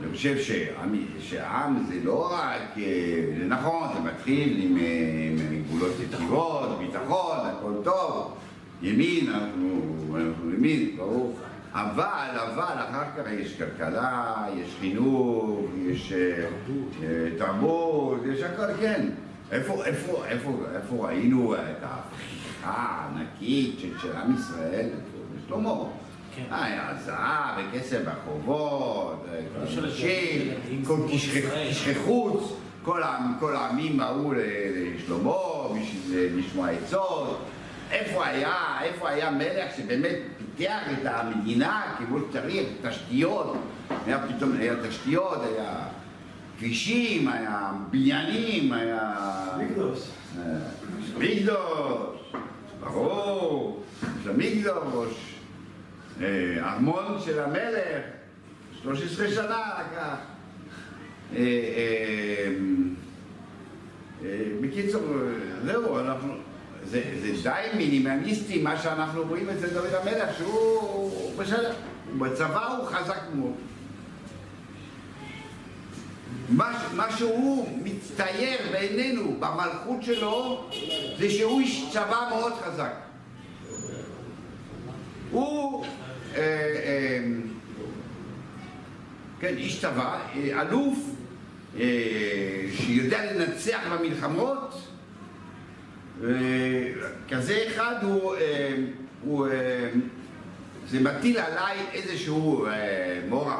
אני 0.00 0.12
חושב 0.12 0.38
שעם, 0.38 0.94
שעם 1.20 1.84
זה 1.88 1.94
לא 2.04 2.32
רק, 2.32 2.78
אה, 2.78 3.46
נכון, 3.48 3.88
זה 3.94 4.00
מתחיל 4.00 4.60
עם, 4.62 4.76
עם 4.76 5.62
גבולות 5.62 5.92
יציבות, 6.00 6.78
ביטחון, 6.78 7.38
הכל 7.42 7.72
טוב, 7.84 8.34
ימין, 8.82 9.28
אנחנו, 9.28 9.96
אנחנו 10.16 10.54
ימין, 10.54 10.96
ברור. 10.96 11.36
אבל, 11.76 12.38
אבל, 12.38 12.74
אחר 12.88 13.04
כך 13.16 13.30
יש 13.32 13.56
כלכלה, 13.58 14.34
יש 14.56 14.76
חינוך, 14.80 15.60
יש 15.86 16.12
אה, 16.12 16.46
אה, 17.02 17.28
תרבות, 17.38 18.20
יש 18.32 18.42
הכל, 18.42 18.74
כן. 18.80 19.08
איפה, 19.52 19.84
איפה, 19.84 20.24
איפה, 20.26 20.50
איפה 20.74 21.06
ראינו 21.06 21.54
את 21.54 21.58
ההפיכה 21.82 22.70
הענקית 22.70 23.78
של, 24.02 24.16
עם 24.16 24.34
ישראל? 24.34 24.88
שלמה. 25.48 25.70
כן. 26.36 26.42
היה 26.50 26.92
זהב 27.04 27.58
וכסף 27.58 27.98
ברחובות, 28.04 29.26
אפשר 29.64 29.86
כל 30.86 30.98
קשרי 31.12 31.94
חוץ, 31.94 32.52
כל 32.82 33.02
העמים 33.56 33.96
באו 33.96 34.32
לשלמה 34.32 35.32
בשביל 35.74 36.38
לשמוע 36.38 36.68
עצות. 36.68 37.46
איפה 37.90 38.26
היה, 38.26 38.54
איפה 38.82 39.08
היה 39.08 39.30
מלך 39.30 39.76
שבאמת 39.76 40.16
פיתח 40.56 40.82
את 40.92 41.06
המדינה 41.06 41.96
כמו 41.98 42.18
שצריך, 42.20 42.68
תשתיות, 42.82 43.56
היה 44.06 44.26
פתאום, 44.28 44.52
היה 44.52 44.74
תשתיות, 44.88 45.42
היה 45.42 45.88
כבישים, 46.58 47.28
היה 47.28 47.72
בניינים, 47.90 48.72
היה... 48.72 49.14
מיקדוס. 49.58 50.10
אה, 50.38 50.42
מקדוש, 51.18 52.32
ברור, 52.80 53.84
המקדוש, 54.24 55.34
אה, 56.20 56.72
ארמון 56.72 57.20
של 57.24 57.40
המלך, 57.40 58.04
13 58.82 59.28
שנה 59.28 59.72
לקח. 59.80 60.16
אה, 61.36 62.54
בקיצור, 64.60 65.02
זהו, 65.64 65.98
אנחנו, 65.98 66.32
זה, 66.90 67.02
זה 67.20 67.42
די 67.42 67.76
מינימליסטי 67.76 68.62
מה 68.62 68.78
שאנחנו 68.78 69.22
רואים 69.22 69.50
אצל 69.50 69.68
דוד 69.68 69.94
המלך, 69.94 70.38
שהוא 70.38 71.32
בסדר, 71.36 71.72
בצבא 72.18 72.66
הוא 72.66 72.86
חזק 72.86 73.20
מאוד. 73.34 73.54
מה, 76.48 76.88
מה 76.94 77.06
שהוא 77.16 77.68
מצטייר 77.84 78.58
בעינינו 78.72 79.36
במלכות 79.40 80.02
שלו 80.02 80.68
זה 81.18 81.30
שהוא 81.30 81.60
איש 81.60 81.86
צבא 81.92 82.26
מאוד 82.30 82.52
חזק. 82.52 82.92
הוא 85.30 85.84
אה, 86.34 86.40
אה, 86.40 87.18
כן, 89.40 89.54
איש 89.56 89.80
צבא, 89.80 90.18
אה, 90.34 90.62
אלוף, 90.62 90.98
אה, 91.78 91.84
שיודע 92.76 93.32
לנצח 93.32 93.80
במלחמות, 93.92 94.85
כזה 97.28 97.64
אחד 97.66 97.94
הוא, 98.02 98.34
אה, 98.34 98.74
הוא 99.22 99.46
אה, 99.46 99.90
זה 100.88 101.00
מטיל 101.00 101.38
עליי 101.38 101.76
איזשהו 101.92 102.66
אה, 102.66 103.20
מורא, 103.28 103.56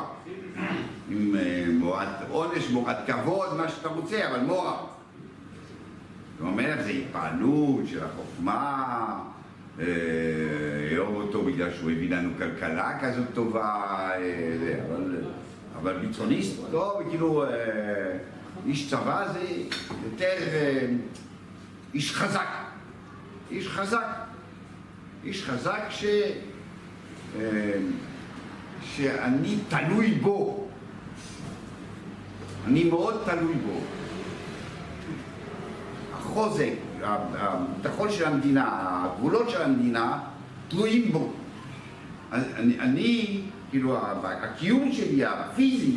עם 1.10 1.36
מורת 1.78 2.08
עונש, 2.30 2.70
מורת 2.70 2.96
כבוד, 3.06 3.56
מה 3.56 3.68
שאתה 3.68 3.88
רוצה, 3.88 4.28
אבל 4.30 4.40
מורא. 4.40 4.72
זאת 6.38 6.46
אומרת, 6.46 6.84
זה 6.84 6.90
התפעלות 6.90 7.80
של 7.86 8.04
החוכמה, 8.04 9.20
אה, 9.80 9.84
לאהוב 10.92 11.16
אותו 11.16 11.42
בגלל 11.42 11.70
שהוא 11.72 11.90
הביא 11.90 12.10
לנו 12.10 12.30
כלכלה 12.38 12.98
כזאת 13.00 13.26
טובה, 13.34 14.10
אבל, 14.88 15.16
אבל 15.76 15.98
ביטחוניסט 15.98 16.60
טוב, 16.70 17.02
כאילו 17.10 17.44
איש 18.66 18.90
צבא 18.90 19.28
זה 19.32 19.40
יותר 20.04 20.36
איש 21.94 22.12
חזק, 22.12 22.48
איש 23.50 23.68
חזק, 23.68 24.06
איש 25.24 25.44
חזק 25.44 25.82
ש... 25.90 26.04
אה, 27.38 27.80
שאני 28.82 29.56
תלוי 29.68 30.10
בו, 30.10 30.68
אני 32.66 32.84
מאוד 32.84 33.22
תלוי 33.24 33.54
בו. 33.54 33.80
החוזק, 36.12 36.72
הביטחון 37.02 38.12
של 38.12 38.24
המדינה, 38.24 38.64
הגבולות 39.04 39.50
של 39.50 39.62
המדינה, 39.62 40.18
תלויים 40.68 41.12
בו. 41.12 41.32
אני, 42.32 42.80
אני 42.80 43.40
כאילו, 43.70 43.98
הקיום 44.24 44.92
שלי, 44.92 45.24
הפיזי, 45.24 45.96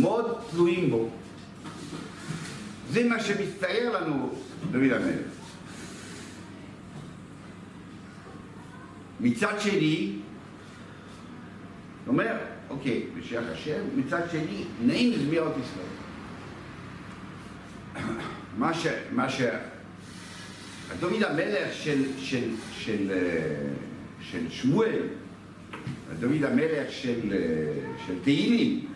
מאוד 0.00 0.38
תלויים 0.50 0.90
בו. 0.90 1.08
זה 2.90 3.08
מה 3.08 3.20
שמצטייר 3.20 3.98
לנו 4.00 4.30
דוד 4.70 4.92
המלך. 4.92 5.32
מצד 9.20 9.60
שני, 9.60 10.12
אומר, 12.06 12.36
אוקיי, 12.70 13.06
בשייך 13.18 13.44
השם, 13.52 13.80
מצד 13.96 14.20
שני, 14.30 14.64
נעים 14.84 15.12
לזמירות 15.12 15.52
ישראל. 15.62 15.86
מה 18.58 18.74
ש... 18.74 18.86
מה 19.12 19.30
ש... 19.30 19.42
דוד 21.00 21.22
המלך 21.22 21.72
של, 21.72 22.02
של, 22.18 22.50
של, 22.72 23.10
אה, 23.10 23.68
של 24.20 24.50
שמואל, 24.50 25.02
דוד 26.20 26.44
המלך 26.44 26.92
של, 26.92 27.32
אה, 27.32 27.38
של 28.06 28.14
תהילים, 28.22 28.86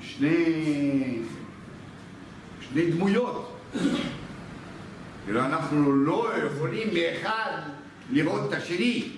שני, 0.00 1.18
שני 2.60 2.90
דמויות. 2.90 3.56
כאילו 5.24 5.40
אנחנו 5.40 5.92
לא 5.92 6.32
יכולים 6.46 6.88
מאחד 6.94 7.60
לראות 8.10 8.48
את 8.48 8.52
השני. 8.52 9.08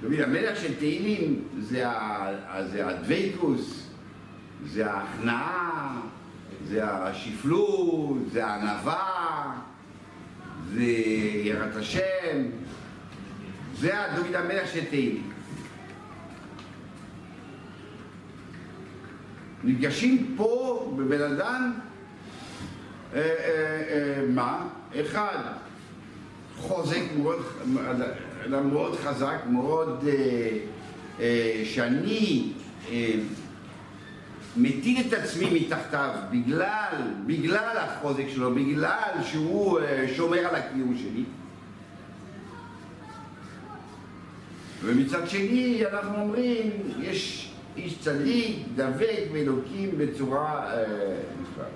דוד 0.00 0.20
המלך 0.20 0.60
של 0.60 0.74
תהילים 0.74 1.44
זה, 1.58 1.84
זה 2.70 2.86
הדבקוס, 2.86 3.88
זה 4.66 4.90
ההכנעה, 4.90 6.00
זה 6.68 6.84
השפלות, 6.84 8.16
זה 8.32 8.46
הענווה, 8.46 9.52
זה 10.74 10.82
יראת 11.44 11.76
השם, 11.76 12.42
זה 13.78 13.92
דוד 14.16 14.34
המלך 14.34 14.68
של 14.72 14.84
תהילים. 14.84 15.30
נפגשים 19.64 20.34
פה 20.36 20.94
בבן 20.98 21.22
אדם, 21.22 21.72
אה, 23.14 23.20
אה, 23.20 23.26
אה, 23.88 24.26
מה? 24.28 24.68
אחד, 25.00 25.38
חוזק 26.58 27.02
מאוד, 27.16 27.42
אדם 28.46 28.70
מאוד 28.70 28.96
חזק, 28.96 29.38
מאוד, 29.50 30.04
אה, 30.08 30.58
אה, 31.20 31.62
שאני 31.64 32.52
אה, 32.90 33.14
מטיל 34.56 35.00
את 35.08 35.12
עצמי 35.12 35.60
מתחתיו 35.60 36.14
בגלל, 36.30 36.96
בגלל 37.26 37.76
החוזק 37.78 38.24
שלו, 38.28 38.54
בגלל 38.54 39.12
שהוא 39.24 39.80
אה, 39.80 40.06
שומר 40.16 40.38
על 40.38 40.54
הקיום 40.54 40.96
שלי. 40.98 41.24
ומצד 44.84 45.28
שני 45.28 45.82
אנחנו 45.92 46.20
אומרים, 46.20 46.70
יש 47.00 47.52
איש 47.76 47.98
צדיק, 47.98 48.56
דבק 48.76 49.22
באלוקים 49.32 49.90
בצורה 49.98 50.72
אה, 50.72 50.84
נפלאה. 51.42 51.66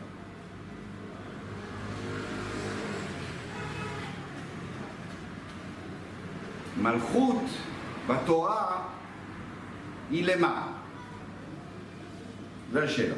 מלכות 6.83 7.43
בתורה 8.07 8.83
היא 10.11 10.25
למה? 10.25 10.69
זו 12.73 12.79
השאלה. 12.83 13.15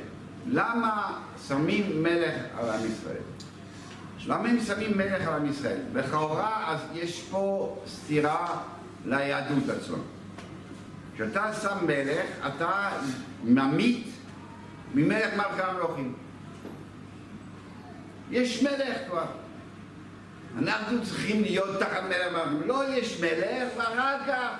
למה 0.46 1.18
שמים 1.48 2.02
מלך 2.02 2.34
על 2.58 2.70
עם 2.70 2.86
ישראל? 2.86 3.22
למה 4.26 4.48
הם 4.48 4.60
שמים 4.60 4.98
מלך 4.98 5.28
על 5.28 5.34
עם 5.34 5.46
ישראל? 5.46 5.80
לכאורה 5.94 6.64
אז 6.66 6.80
יש 6.92 7.22
פה 7.30 7.76
סתירה 7.86 8.60
ליהדות 9.04 9.68
עצמה. 9.68 9.98
כשאתה 11.14 11.52
שם 11.62 11.86
מלך, 11.86 12.26
אתה 12.46 12.90
ממית 13.44 14.06
ממלך 14.94 15.34
מלכי 15.36 15.62
המלוכים. 15.62 16.14
יש 18.30 18.62
מלך 18.62 18.98
כבר. 19.08 19.26
אנחנו 20.58 21.04
צריכים 21.04 21.42
להיות 21.42 21.80
תחת 21.80 22.02
מלך 22.08 22.32
מלכים. 22.32 22.68
לא 22.68 22.84
יש 22.88 23.20
מלך, 23.20 23.68
ואחר 23.76 24.16
כך 24.26 24.50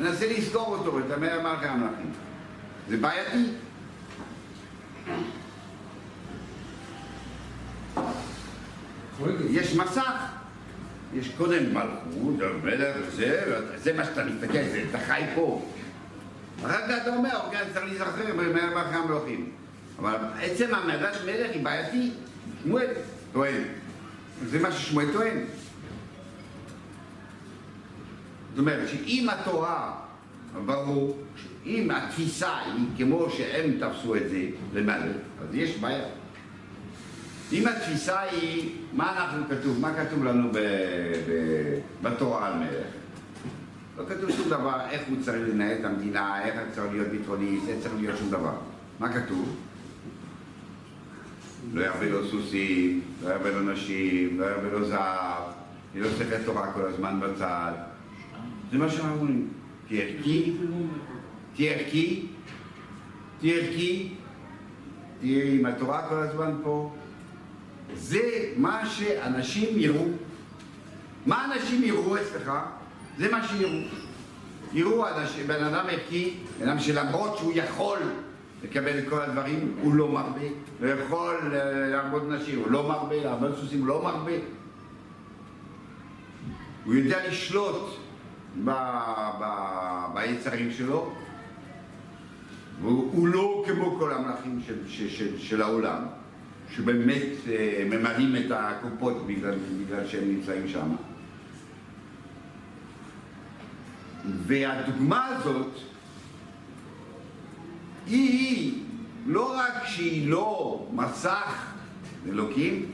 ננסה 0.00 0.26
לזכור 0.26 0.76
אותו, 0.76 0.98
את 0.98 1.10
המלך 1.10 1.42
מלכי 1.42 1.66
המלכים. 1.66 2.12
זה 2.88 2.96
בעייתי. 2.96 3.50
יש 9.50 9.74
מסך. 9.74 10.34
יש 11.14 11.28
קודם 11.36 11.74
מלכות, 11.74 12.62
מלך 12.62 12.96
זה, 13.16 13.58
זה 13.76 13.92
מה 13.92 14.04
שאתה 14.04 14.24
מסתכל, 14.24 14.52
זה, 14.52 14.84
אתה 14.90 14.98
חי 14.98 15.22
פה. 15.34 15.66
אחר 16.66 16.88
כך 16.88 17.02
אתה 17.02 17.16
אומר, 17.16 17.40
אוקיי, 17.44 17.60
צריך 17.74 17.84
להיזכר 17.84 18.32
במלך 18.36 18.64
מלכי 18.74 18.94
המלכים. 18.94 19.50
אבל 19.98 20.16
עצם 20.40 20.74
המלך 20.74 21.16
מלך 21.24 21.50
היא 21.52 21.64
בעייתי. 21.64 22.10
שמואל 22.62 22.86
טוען. 23.32 23.62
זה 24.42 24.58
מה 24.58 24.72
ששמואל 24.72 25.06
טוען. 25.12 25.38
זאת 28.50 28.58
אומרת 28.58 28.88
שאם 28.88 29.28
התורה, 29.30 29.92
ברור, 30.66 31.18
אם 31.66 31.90
התפיסה 31.90 32.58
היא 32.58 32.86
כמו 32.96 33.30
שהם 33.30 33.70
תפסו 33.80 34.16
את 34.16 34.30
זה 34.30 34.46
למלך, 34.74 35.16
אז 35.40 35.54
יש 35.54 35.76
בעיה. 35.76 36.04
אם 37.52 37.68
התפיסה 37.68 38.20
היא, 38.20 38.70
מה 38.92 39.12
אנחנו 39.12 39.44
כתוב, 39.48 39.80
מה 39.80 39.94
כתוב 39.94 40.24
לנו 40.24 40.50
ב, 40.52 40.58
ב, 41.28 41.78
בתורה 42.02 42.46
על 42.46 42.54
מלך? 42.58 42.86
לא 43.98 44.04
כתוב 44.08 44.30
שום 44.30 44.48
דבר, 44.48 44.80
איך 44.90 45.02
הוא 45.08 45.16
צריך 45.22 45.48
לנהל 45.48 45.78
את 45.80 45.84
המדינה, 45.84 46.44
איך 46.44 46.54
צריך 46.72 46.92
להיות 46.92 47.08
ביטחוניסט, 47.08 47.68
איך 47.68 47.76
צריך 47.82 47.94
להיות 47.98 48.18
שום 48.18 48.30
דבר. 48.30 48.54
מה 49.00 49.12
כתוב? 49.12 49.56
לא 51.72 51.84
ירבה 51.84 52.08
לו 52.08 52.28
סוסים, 52.28 53.00
לא 53.22 53.28
ירבה 53.28 53.50
לו 53.50 53.72
נשים, 53.72 54.40
לא 54.40 54.44
ירבה 54.44 54.78
לו 54.78 54.84
זהב, 54.84 55.42
יהיה 55.94 56.04
לו 56.06 56.10
ספר 56.10 56.38
תורה 56.44 56.72
כל 56.72 56.82
הזמן 56.82 57.20
בצד. 57.20 57.72
זה 58.72 58.78
מה 58.78 58.90
שאנחנו 58.90 59.14
אומרים. 59.14 59.48
תהיה 59.88 60.04
ערכי, 60.04 60.52
תהיה 61.54 61.72
ערכי, 61.72 62.26
תהיה 63.40 63.54
ערכי, 63.54 64.08
תהיה 65.20 65.44
עם 65.44 65.66
התורה 65.66 66.08
כל 66.08 66.14
הזמן 66.14 66.54
פה. 66.62 66.94
זה 67.94 68.52
מה 68.56 68.86
שאנשים 68.86 69.68
יראו. 69.78 70.06
מה 71.26 71.44
אנשים 71.44 71.84
יראו 71.84 72.16
אצלך? 72.16 72.52
זה 73.18 73.30
מה 73.30 73.48
שיראו. 73.48 73.80
יראו 74.72 75.04
בן 75.46 75.64
אדם 75.64 75.84
ערכי, 75.88 76.34
בן 76.60 76.68
אדם 76.68 76.78
שלמרות 76.78 77.38
שהוא 77.38 77.52
יכול 77.54 77.98
לקבל 78.64 78.98
את 78.98 79.08
כל 79.08 79.20
הדברים, 79.22 79.74
הוא 79.80 79.94
לא 79.94 80.08
מרבה. 80.08 80.46
לא 80.80 80.88
יכול 80.88 81.36
אה, 81.54 81.88
לעבוד 81.88 82.32
נשים, 82.32 82.58
הוא 82.58 82.70
לא 82.70 82.88
מרבה, 82.88 83.24
לעבוד 83.24 83.56
סוסים, 83.60 83.80
הוא 83.80 83.88
לא 83.88 84.02
מרבה. 84.04 84.32
הוא 86.84 86.94
יודע 86.94 87.28
לשלוט 87.28 87.96
ביצרים 90.14 90.72
שלו, 90.72 91.12
והוא 92.82 93.10
הוא 93.12 93.28
לא 93.28 93.64
כמו 93.66 93.96
כל 93.98 94.12
המלכים 94.12 94.60
של, 94.66 94.88
של, 94.88 95.08
של, 95.08 95.38
של 95.38 95.62
העולם, 95.62 96.04
שבאמת 96.70 97.32
אה, 97.48 97.84
ממלאים 97.90 98.36
את 98.36 98.50
הקופות 98.50 99.26
בגלל, 99.26 99.54
בגלל 99.84 100.06
שהם 100.06 100.28
נמצאים 100.28 100.68
שם. 100.68 100.94
והדוגמה 104.46 105.26
הזאת 105.26 105.70
היא 108.06 108.82
לא 109.26 109.58
רק 109.58 109.86
שהיא 109.86 110.28
לא 110.28 110.86
מסך 110.92 111.72
אלוקים, 112.28 112.86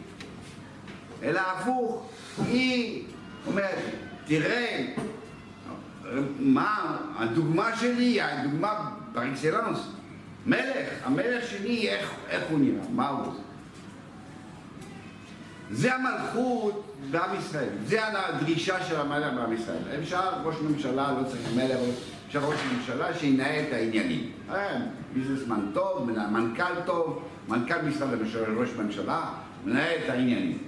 אלא 1.22 1.40
הפוך, 1.40 2.10
היא 2.46 3.04
אומרת, 3.46 3.78
תראה, 4.26 4.86
מה, 6.38 6.96
הדוגמה 7.16 7.76
שלי 7.76 8.20
הדוגמה 8.20 8.90
פריקסלנס, 9.12 9.78
מלך, 10.46 10.88
המלך 11.04 11.50
שלי, 11.50 11.88
איך, 11.88 12.10
איך 12.28 12.42
הוא 12.50 12.58
נראה, 12.58 12.88
מה 12.90 13.08
הוא 13.08 13.20
עושה. 13.20 13.40
זה 15.70 15.94
המלכות 15.94 16.94
בעם 17.10 17.38
ישראל, 17.38 17.68
זה 17.86 18.06
הדרישה 18.06 18.84
של 18.84 19.00
המלך 19.00 19.32
בעם 19.34 19.52
ישראל. 19.52 19.82
אפשר 20.02 20.30
ראש 20.44 20.54
ממשלה, 20.60 21.14
לא 21.20 21.28
צריך 21.28 21.48
מלך, 21.56 21.78
אפשר 22.30 22.44
ראש 22.44 22.60
ממשלה 22.76 23.14
שינהל 23.14 23.64
את 23.68 23.72
העניינים. 23.72 24.30
אה, 24.50 24.76
ביזנסמן 25.14 25.60
טוב, 25.74 26.10
מנכ"ל 26.30 26.80
טוב, 26.86 27.22
מנכ"ל 27.48 27.82
משרד 27.82 28.08
ראש 28.56 28.68
ממשלה, 28.78 29.20
מנהל 29.66 29.96
את 30.04 30.10
העניינים. 30.10 30.58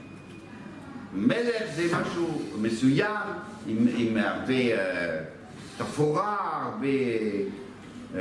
מלך 1.14 1.62
זה 1.74 1.82
משהו 2.00 2.42
מסוים, 2.60 3.26
עם, 3.66 3.86
עם 3.96 4.16
הרבה 4.16 4.54
אה, 4.54 5.18
תפאורה, 5.78 6.36
הרבה... 6.62 6.86
אה, 8.14 8.20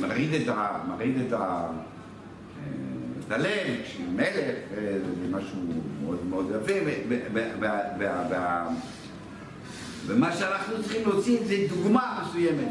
מרעיד 0.00 0.34
את, 0.42 0.48
ה, 0.48 0.78
מרעיד 0.88 1.16
את, 1.26 1.32
ה, 1.32 1.66
את 3.26 3.32
הלב, 3.32 3.66
מלך, 4.14 4.56
זה 4.74 5.36
משהו 5.36 5.58
מאוד 6.02 6.26
מאוד 6.26 6.46
יפה, 6.50 6.74
ומה 10.06 10.36
שאנחנו 10.36 10.82
צריכים 10.82 11.08
להוציא 11.08 11.38
זה 11.46 11.56
דוגמה 11.68 12.22
מסוימת. 12.22 12.68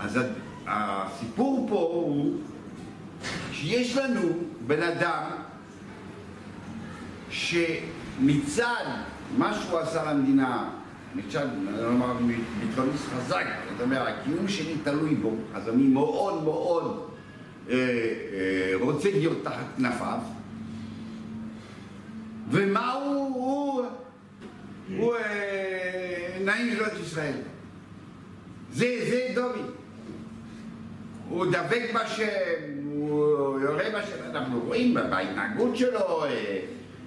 אז 0.00 0.18
הסיפור 0.66 1.66
פה 1.70 1.74
הוא 1.74 2.36
שיש 3.52 3.96
לנו 3.96 4.20
בן 4.66 4.82
אדם 4.82 5.22
שמצד 7.30 8.84
מה 9.38 9.54
שהוא 9.54 9.78
עשה 9.78 10.12
למדינה, 10.12 10.70
מצד, 11.14 11.46
נאמר, 11.64 12.12
ביטחוניסט 12.60 13.04
חזק, 13.16 13.46
זאת 13.72 13.80
אומרת, 13.80 14.08
הקיום 14.08 14.48
שלי 14.48 14.74
תלוי 14.84 15.14
בו, 15.14 15.34
אז 15.54 15.68
אני 15.68 15.82
מאוד 15.82 16.42
מאוד 16.42 17.06
אה, 17.68 17.74
אה, 17.74 18.72
רוצה 18.80 19.10
להיות 19.10 19.38
תחת 19.44 19.64
כנפיו, 19.76 20.18
ומה 22.50 22.92
הוא? 22.92 23.34
הוא, 23.34 23.84
הוא 24.96 25.14
אה, 25.16 26.38
נעים 26.40 26.74
לראות 26.74 26.92
ישראל. 27.02 27.34
זה, 28.72 28.96
זה 29.10 29.28
דוד. 29.34 29.70
הוא 31.28 31.46
דבק 31.46 31.82
בשם, 31.94 32.26
הוא 32.92 33.60
יורה 33.60 33.84
בשם, 33.90 34.30
אנחנו 34.30 34.60
רואים 34.60 34.94
בהתנהגות 34.94 35.76
שלו, 35.76 36.24
אה, 36.24 36.60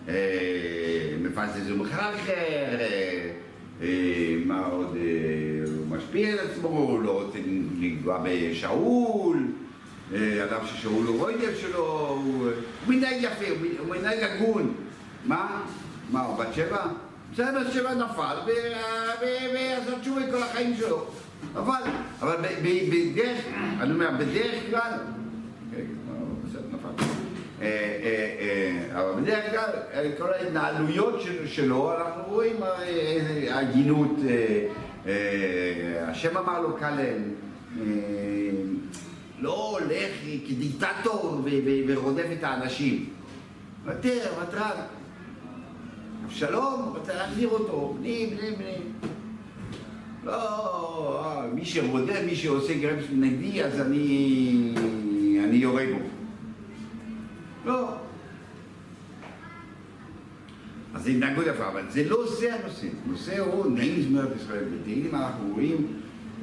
אה, 0.08 1.16
מפסס 1.22 1.62
ומחרחר, 1.68 2.76
מה 4.46 4.66
עוד, 4.66 4.98
הוא 5.78 5.98
משפיע 5.98 6.32
על 6.32 6.39
עצמו, 6.39 6.68
הוא 6.68 7.04
לא 7.04 7.24
רוצה 7.24 7.38
לפגוע 7.80 8.26
בשאול, 8.26 9.48
אדם 10.16 10.60
ששאול 10.66 11.06
הוא 11.06 11.20
רוידב 11.20 11.56
שלו, 11.62 12.08
הוא 12.08 12.50
מנהג 12.88 13.24
יפה, 13.24 13.46
הוא 13.80 13.96
מנהג 13.96 14.20
הגון. 14.24 14.74
מה? 15.26 15.62
מה, 16.12 16.22
הוא 16.22 16.38
בת 16.38 16.54
שבע? 16.54 16.86
בסדר, 17.34 17.72
שבע 17.72 17.94
נפל 17.94 18.38
ועשה 19.54 20.00
תשובה 20.02 20.32
כל 20.32 20.44
החיים 20.44 20.76
שלו. 20.78 21.06
אבל, 21.56 21.82
אבל 22.20 22.36
בדרך, 22.64 23.46
אני 23.80 23.94
אומר, 23.94 24.10
בדרך 24.20 24.64
כלל, 24.70 24.92
כן, 25.72 25.86
אה, 27.62 27.68
אה, 27.68 28.36
אה, 28.40 29.02
אבל 29.02 29.22
בדרך 29.22 29.52
כלל, 29.52 30.12
כל 30.18 30.34
ההתנהלויות 30.34 31.22
שלו, 31.46 31.94
אנחנו 31.98 32.24
רואים 32.28 32.56
הגינות, 33.50 34.16
השם 36.08 36.38
אמר 36.38 36.62
לו 36.62 36.78
כלל, 36.78 37.00
לא 39.40 39.78
הולך 39.80 40.12
כדיקטטור 40.48 41.42
ורודף 41.88 42.26
את 42.40 42.44
האנשים. 42.44 43.10
ותר, 43.86 44.32
ותרן. 44.42 44.78
אבשלום 46.26 46.94
רוצה 46.98 47.14
להחזיר 47.14 47.50
אותו, 47.50 47.96
בני, 48.00 48.34
בני, 48.38 48.52
בני. 48.56 48.76
לא, 50.24 51.42
מי 51.54 51.66
שרודף, 51.66 52.20
מי 52.26 52.36
שעושה 52.36 52.74
גרמס 52.74 53.04
נגדי, 53.12 53.64
אז 53.64 53.82
אני, 53.82 54.74
אני 55.44 55.56
יורה 55.56 55.86
בו. 55.94 56.00
לא. 57.66 57.88
אז 60.94 61.04
זה 61.04 61.10
התנהגות 61.10 61.46
יפה, 61.48 61.68
אבל 61.68 61.82
זה 61.90 62.10
לא 62.10 62.28
זה 62.40 62.56
הנושא. 62.56 62.88
הנושא 63.06 63.40
הוא 63.40 63.72
נעים 63.72 64.02
זמרת 64.02 64.30
ישראל. 64.36 64.64
בתהילים 64.64 65.16
אנחנו 65.16 65.54
רואים 65.54 65.88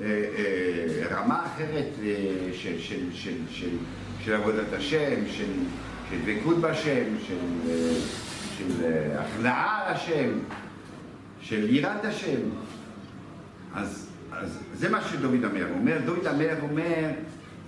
אה, 0.01 0.07
אה, 0.07 1.17
רמה 1.17 1.47
אחרת 1.47 1.89
אה, 2.03 2.15
של, 2.53 2.81
של, 2.81 3.13
של, 3.13 3.35
של, 3.51 3.69
של 4.25 4.35
עבודת 4.35 4.73
השם, 4.73 5.27
של, 5.27 5.53
של 6.11 6.17
דבקות 6.25 6.57
בשם, 6.59 7.05
של, 7.27 7.37
אה, 7.69 7.95
של 8.61 8.85
אה, 8.85 9.21
הכנעה 9.21 9.87
על 9.87 9.95
השם, 9.95 10.39
של 11.41 11.75
יראת 11.75 12.05
השם. 12.05 12.41
אז, 13.75 14.11
אז 14.33 14.59
זה 14.75 14.89
מה 14.89 15.09
שדוד 15.09 15.45
המלך 15.45 15.69
אומר. 15.75 15.99
דוד 16.05 16.27
המלך 16.27 16.59
אומר, 16.63 17.11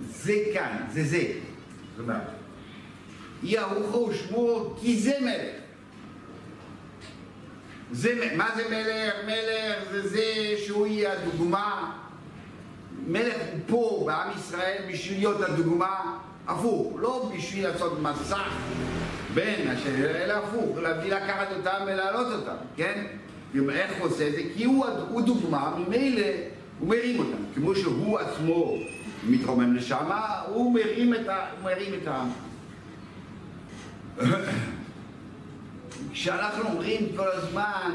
זה 0.09 0.33
כאן, 0.53 0.77
זה 0.91 1.03
זה. 1.03 1.23
ארוחו 3.59 3.97
ושמו 4.09 4.73
כי 4.81 4.99
זה 4.99 5.13
מלך. 5.21 5.63
זה, 7.91 8.31
מה 8.35 8.49
זה 8.55 8.63
מלך? 8.69 9.13
מלך 9.25 9.91
זה 9.91 10.07
זה 10.09 10.23
שהוא 10.65 10.87
יהיה 10.87 11.13
הדוגמה. 11.13 11.97
מלך 13.07 13.35
הוא 13.51 13.59
פה 13.67 14.03
בעם 14.05 14.29
ישראל 14.37 14.83
בשביל 14.91 15.17
להיות 15.17 15.41
הדוגמה 15.41 16.17
הפוך, 16.47 16.93
לא 16.99 17.31
בשביל 17.35 17.67
לעשות 17.67 17.99
מסך 18.01 18.49
בין 19.33 19.67
השני, 19.67 20.05
אלא 20.05 20.33
הפוך, 20.33 20.77
להביא 20.77 21.13
לקחת 21.13 21.47
אותם 21.57 21.77
ולהעלות 21.85 22.27
אותם, 22.33 22.55
כן? 22.75 23.05
איך 23.69 23.91
הוא 23.99 24.07
עושה 24.07 24.27
את 24.27 24.31
זה? 24.31 24.41
כי 24.55 24.63
הוא, 24.63 24.85
הוא 25.09 25.21
דוגמה, 25.21 25.75
ממילא 25.77 26.27
הוא 26.79 26.89
מרים 26.89 27.19
אותם. 27.19 27.43
כמו 27.55 27.75
שהוא 27.75 28.19
עצמו 28.19 28.75
מתרומם 29.29 29.75
לשם, 29.75 30.09
הוא 30.47 30.73
מרים 30.73 31.13
את, 31.93 32.07
העם. 32.07 32.29
כשאנחנו 36.11 36.69
אומרים 36.69 37.07
כל 37.15 37.27
הזמן, 37.31 37.91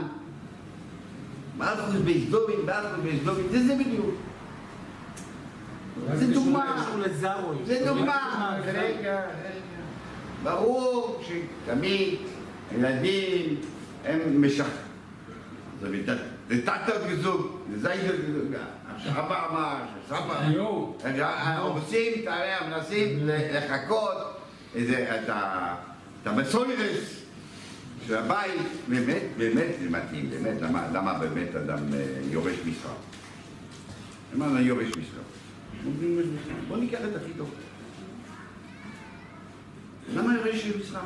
מלכוס 1.58 1.94
בסדובין, 2.04 2.60
מלכוס 2.66 3.00
בסדובין, 3.04 3.46
זה 3.50 3.66
זה 3.66 3.74
בדיוק. 3.74 4.14
זה 6.14 6.32
דוגמה. 6.34 6.86
זה 7.66 7.82
דוגמה. 7.86 8.58
רגע, 8.64 9.20
ברור 10.42 11.22
שתמיד 11.22 12.18
ילדים 12.78 13.56
הם 14.04 14.42
משחררים. 14.42 14.72
זה 16.48 16.62
תת 16.64 16.92
גזוג, 17.10 17.58
זה 17.76 17.94
גזוג. 18.28 18.52
שרבא 19.04 19.46
אמר, 19.50 19.76
שסבא, 20.06 20.48
עושים, 21.60 22.12
מנסים 22.68 23.18
לחכות 23.28 24.16
את 24.76 26.26
המסוירס 26.26 27.20
של 28.06 28.16
הבית, 28.16 28.60
באמת, 28.88 29.22
באמת 29.36 29.66
זה 29.82 29.90
מתאים, 29.90 30.30
באמת, 30.30 30.62
למה 30.92 31.14
באמת 31.18 31.54
אדם 31.56 31.78
יורש 32.30 32.56
משרה? 32.66 32.94
למה 34.34 34.60
יורש 34.60 34.88
משרה? 34.88 35.22
בוא 36.68 36.76
ניקח 36.76 36.98
את 37.10 37.16
הכי 37.16 37.32
טוב. 37.36 37.54
למה 40.14 40.34
יורש 40.34 40.66
משרה? 40.66 41.02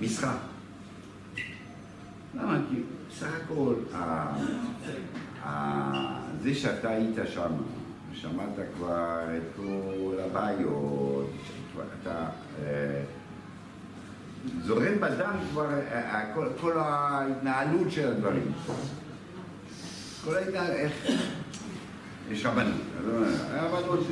משרה. 0.00 0.36
למה? 2.34 2.58
כי 2.70 2.82
בסך 3.10 3.28
הכל, 3.44 3.74
זה 6.42 6.54
שאתה 6.54 6.90
היית 6.90 7.16
שם, 7.34 7.52
שמעת 8.12 8.54
כבר 8.76 9.20
את 9.36 9.56
כל 9.56 10.16
הבעיות, 10.24 11.30
אתה 12.02 12.26
אה, 12.62 13.02
זורם 14.62 15.00
בדם 15.00 15.36
כבר 15.50 15.70
אה, 15.92 16.34
כל 16.60 16.78
ההתנהלות 16.78 17.90
של 17.90 18.08
הדברים. 18.08 18.52
כל 20.24 20.36
ההתנהלות, 20.36 20.70
איך... 20.70 20.92
רבנות, 22.44 22.80
הרבנות 23.50 24.06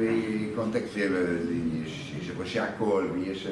היא 0.00 0.54
קונטקסט, 0.54 0.96
יש 0.96 2.30
ראשי 2.38 2.60
הכל, 2.60 3.06
ויש 3.14 3.46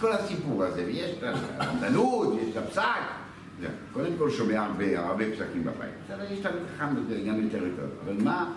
כל 0.00 0.12
הסיפור 0.12 0.64
הזה, 0.64 0.84
ויש 0.86 1.10
את 1.18 1.24
הרבנות, 1.58 2.38
יש 2.42 2.56
את 2.56 2.56
הפסק. 2.56 2.82
קודם 3.92 4.12
כל 4.18 4.30
שומע 4.30 4.60
הרבה, 4.60 5.24
פסקים 5.32 5.64
בבית. 5.64 5.90
יש 6.30 6.38
תלמיד 6.38 6.62
חכם 6.76 6.94
גם 7.28 7.42
יותר 7.42 7.58
טוב. 7.58 7.90
אבל 8.04 8.22
מה, 8.22 8.52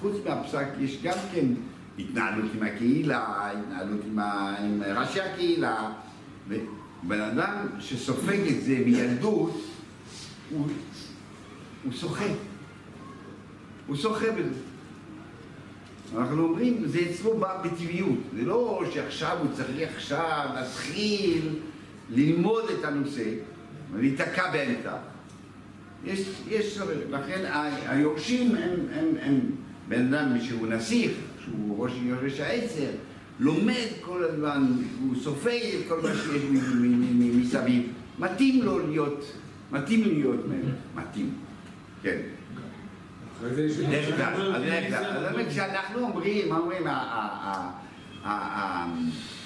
חוץ, 0.00 0.14
מהפסק, 0.26 0.66
יש 0.80 1.02
גם 1.02 1.18
כן 1.34 1.46
התנהלות 1.98 2.50
עם 2.56 2.62
הקהילה, 2.62 3.50
התנהלות 3.52 4.00
עם, 4.06 4.82
ראשי 4.96 5.20
הקהילה. 5.20 5.92
ובן 6.48 7.20
אדם 7.20 7.66
שסופג 7.80 8.48
את 8.48 8.62
זה 8.62 8.78
מילדות, 8.84 9.60
הוא, 10.50 10.66
הוא 13.88 13.96
שוחה. 13.96 14.30
בזה. 14.30 14.54
אנחנו 16.16 16.42
אומרים, 16.42 16.82
זה 16.86 16.98
אצלו 17.10 17.36
בא 17.36 17.62
בטבעיות. 17.64 18.18
זה 18.36 18.42
לא 18.42 18.82
שעכשיו 18.94 19.38
הוא 19.40 19.48
צריך 19.52 19.88
עכשיו 19.96 20.48
להתחיל 20.54 21.48
ללמוד 22.10 22.64
את 22.78 22.84
הנושא 22.84 23.30
ולהיתקע 23.92 24.52
באמצע. 24.52 24.92
יש, 26.04 26.28
יש, 26.48 26.78
לכן 27.10 27.44
היורשים 27.86 28.54
הם, 28.54 28.80
הם, 28.92 29.06
הם 29.20 29.40
בן 29.88 30.14
אדם 30.14 30.40
שהוא 30.40 30.66
נסיך, 30.66 31.10
שהוא 31.44 31.84
ראש 31.84 31.92
יורש 32.02 32.40
העצר, 32.40 32.90
לומד 33.40 33.86
כל 34.00 34.24
הזמן, 34.24 34.66
הוא 35.00 35.14
סופג 35.22 35.60
את 35.80 35.88
כל 35.88 36.00
מה 36.02 36.08
שיש 36.14 36.42
מסביב. 37.20 37.82
מתאים 38.18 38.62
לו 38.62 38.86
להיות, 38.88 39.24
מתאים 39.72 40.04
להיות 40.04 40.40
מלך, 40.48 40.74
מתאים, 40.94 41.30
כן. 42.02 42.18
כשאנחנו 45.48 46.00
אומרים, 46.00 46.48
מה 46.48 46.58
אומרים, 46.58 46.86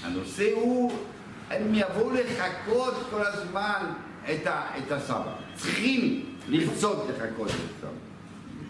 הנושא 0.03 0.53
הוא, 0.55 0.93
הם 1.51 1.75
יבואו 1.75 2.11
לחכות 2.11 2.95
כל 3.11 3.23
הזמן 3.27 3.85
את 4.79 4.93
הסבא. 4.93 5.33
צריכים 5.55 6.25
לרצות 6.49 7.07
לחכות 7.09 7.49
את 7.49 7.55
הסבא. 7.55 7.89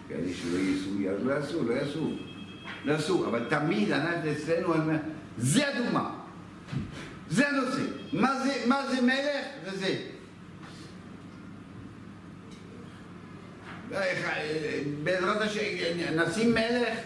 כאלה 0.07 0.33
שלא 0.33 0.59
אז 1.11 1.25
לא 1.25 1.33
יעשו, 1.33 1.63
לא 1.63 1.73
יעשו. 1.73 2.09
לא 2.85 2.93
יעשו, 2.93 3.27
אבל 3.27 3.45
תמיד 3.49 3.91
אנחנו 3.91 4.31
אצלנו, 4.31 4.73
זה 5.37 5.67
הדוגמה. 5.67 6.09
זה 7.29 7.49
הנושא. 7.49 7.81
מה 8.65 8.87
זה 8.87 9.01
מלך? 9.01 9.45
זה 9.65 9.77
זה. 9.77 10.12
בעזרת 15.03 15.41
השם, 15.41 15.61
נשים 16.15 16.51
מלך, 16.51 16.97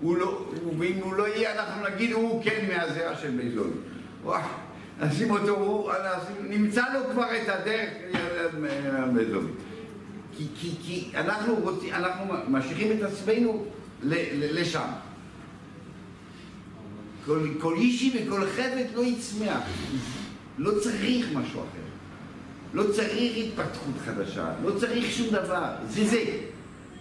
הוא 0.00 0.16
לא, 0.16 0.50
ואם 0.78 0.94
הוא 1.02 1.14
לא 1.14 1.28
יהיה, 1.28 1.52
אנחנו 1.52 1.88
נגיד, 1.88 2.12
הוא 2.12 2.44
כן 2.44 2.64
מהזרע 2.68 3.16
של. 3.16 3.40
וואו, 4.24 4.42
נשים 5.00 5.30
אותו, 5.30 5.56
הוא, 5.56 5.92
נשים, 5.92 6.50
נמצא 6.50 6.82
לו 6.94 7.00
כבר 7.12 7.26
את 7.42 7.48
הדרך 7.48 7.90
בית 9.14 9.28
זולי. 9.28 9.46
כי, 10.36 10.46
כי, 10.60 10.74
כי 10.82 11.10
אנחנו 11.14 11.54
רוצים, 11.54 11.94
אנחנו 11.94 12.34
משאירים 12.48 12.98
את 12.98 13.02
עצמנו 13.02 13.64
ל, 14.02 14.14
ל, 14.14 14.60
לשם. 14.60 14.88
כל, 17.26 17.48
כל 17.60 17.74
אישי 17.74 18.24
וכל 18.26 18.46
חטא 18.46 18.82
לא 18.94 19.04
יצמח. 19.04 19.62
לא 20.58 20.80
צריך 20.80 21.26
משהו 21.34 21.60
אחר. 21.60 21.87
לא 22.74 22.82
צריך 22.92 23.36
התפתחות 23.36 23.94
חדשה, 24.04 24.50
לא 24.64 24.78
צריך 24.78 25.10
שום 25.10 25.26
דבר, 25.30 25.64
זה 25.88 26.04
זה. 26.06 26.24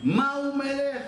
מה 0.04 0.34
הוא 0.34 0.56
מלך? 0.58 1.02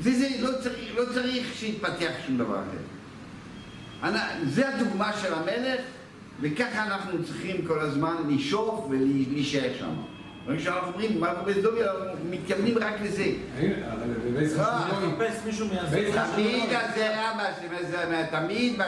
זה 0.00 0.18
זה, 0.18 0.28
לא 0.40 0.50
צריך, 0.62 0.96
לא 0.96 1.02
צריך 1.14 1.46
שיתפתח 1.54 2.10
שום 2.26 2.38
דבר 2.38 2.54
אחר. 2.54 2.78
אנ- 4.08 4.48
זה 4.48 4.68
הדוגמה 4.74 5.12
של 5.22 5.34
המלך, 5.34 5.80
וככה 6.40 6.84
אנחנו 6.86 7.24
צריכים 7.24 7.66
כל 7.66 7.80
הזמן 7.80 8.14
לשאוף 8.28 8.86
ולהישאר 8.90 9.70
שם. 9.78 9.94
כשאנחנו 10.58 10.88
אומרים, 10.92 11.20
מה 11.20 11.34
בבית 11.34 11.56
דובי, 11.56 11.82
אנחנו 11.82 12.00
מתכוונים 12.30 12.78
רק 12.78 12.94
לזה. 13.02 13.22
אה. 13.22 13.68
תמיד 16.34 16.72
הזרע 16.72 17.32
מז- 17.36 18.30
תמיד 18.30 18.78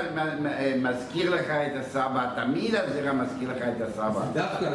מ- 0.40 0.82
מזכיר 0.88 1.34
לך 1.34 1.50
את 1.50 1.76
הסבא, 1.80 2.26
תמיד 2.36 2.74
הזרע 2.74 3.12
מזכיר 3.12 3.50
לך 3.50 3.56
את 3.76 3.88
הסבא. 3.88 4.24
דווקא. 4.32 4.66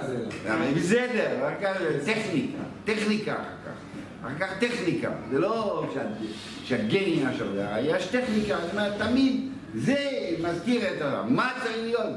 אבל 0.47 0.73
בסדר, 0.75 1.28
רק 1.41 1.57
טכניקה, 2.05 2.57
טכניקה 2.86 3.34
אחר 3.34 3.41
כך. 3.65 3.71
אחר 4.28 4.47
כך 4.47 4.59
טכניקה, 4.59 5.09
זה 5.32 5.39
לא 5.39 5.86
שה- 5.93 6.01
שהגני 6.63 7.23
עכשיו, 7.30 7.47
יש 7.82 8.05
טכניקה, 8.07 8.55
זאת 8.61 8.71
אומרת, 8.71 8.93
תמיד 8.97 9.41
זה 9.75 9.95
מזכיר 10.43 10.82
את 10.88 11.01
ה... 11.01 11.23
מה 11.28 11.51
צריך 11.63 11.78
להיות? 11.82 12.07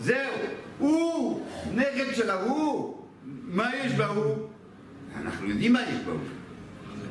זהו, 0.00 0.16
הוא, 0.78 1.40
נכד 1.74 2.14
של 2.14 2.30
ההוא, 2.30 2.97
מה 3.48 3.70
יש 3.84 3.92
בהוא? 3.92 4.36
אנחנו 5.22 5.48
יודעים 5.48 5.72
מה 5.72 5.82
יש 5.82 5.98
בהוא. 6.04 6.18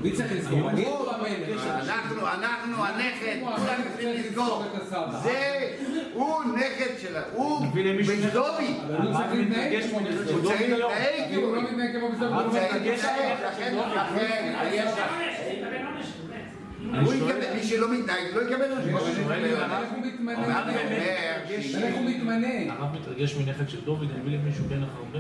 מי 0.02 0.12
צריך 0.12 0.32
לזכור? 0.32 0.70
אני 0.70 0.86
הוא, 0.86 1.12
המלך? 1.12 1.68
אנחנו, 1.68 2.28
אנחנו 2.28 2.86
הנכד, 2.86 3.38
כולם 3.42 3.82
צריכים 3.90 4.10
לזכור. 4.10 4.64
את. 4.66 5.24
זה, 5.24 5.70
הוא 6.14 6.44
נכד 6.44 7.00
שלה, 7.02 7.22
הוא 7.34 7.66
מביא 7.66 7.84
בן. 7.94 8.30
דובי. 8.34 8.74
הוא 8.88 9.14
צריך 9.14 9.32
להתנהג 9.34 9.84
כמו 9.90 10.00
בסוף. 10.00 10.28
של 10.28 10.34
הוא 10.34 10.44
צריך. 10.44 10.62
להתנהג 10.62 11.32
אם 11.32 11.40
הוא 11.40 11.56
לא. 11.56 11.62
מתנהג 11.62 11.98
כמו 12.00 12.10
בסוף, 12.10 12.22
הוא 12.22 12.42
הוא 12.42 12.52
צריך 12.52 12.74
לא 12.74 12.80
להתנהג. 12.80 12.94
לכן, 13.46 13.76
לכן. 14.16 14.54
הוא 17.06 17.14
יקבל, 17.14 17.54
מי 17.56 17.64
שלא 17.64 17.94
מתנהג 17.94 18.24
לא 18.34 18.42
יקבל 18.42 18.72
עונש. 18.72 18.86
המלך 18.88 19.90
הוא 19.92 20.06
מתמנה. 20.06 20.62
אני. 22.30 22.70
הרב 22.70 22.96
מתרגש 22.96 23.36
מנכד 23.36 23.70
של 23.70 23.82
דוד, 23.86 24.08
הביא 24.20 24.32
לי 24.32 24.38
מישהו 24.38 24.66
בן 24.66 24.84
אחר 24.84 25.04
בן, 25.12 25.20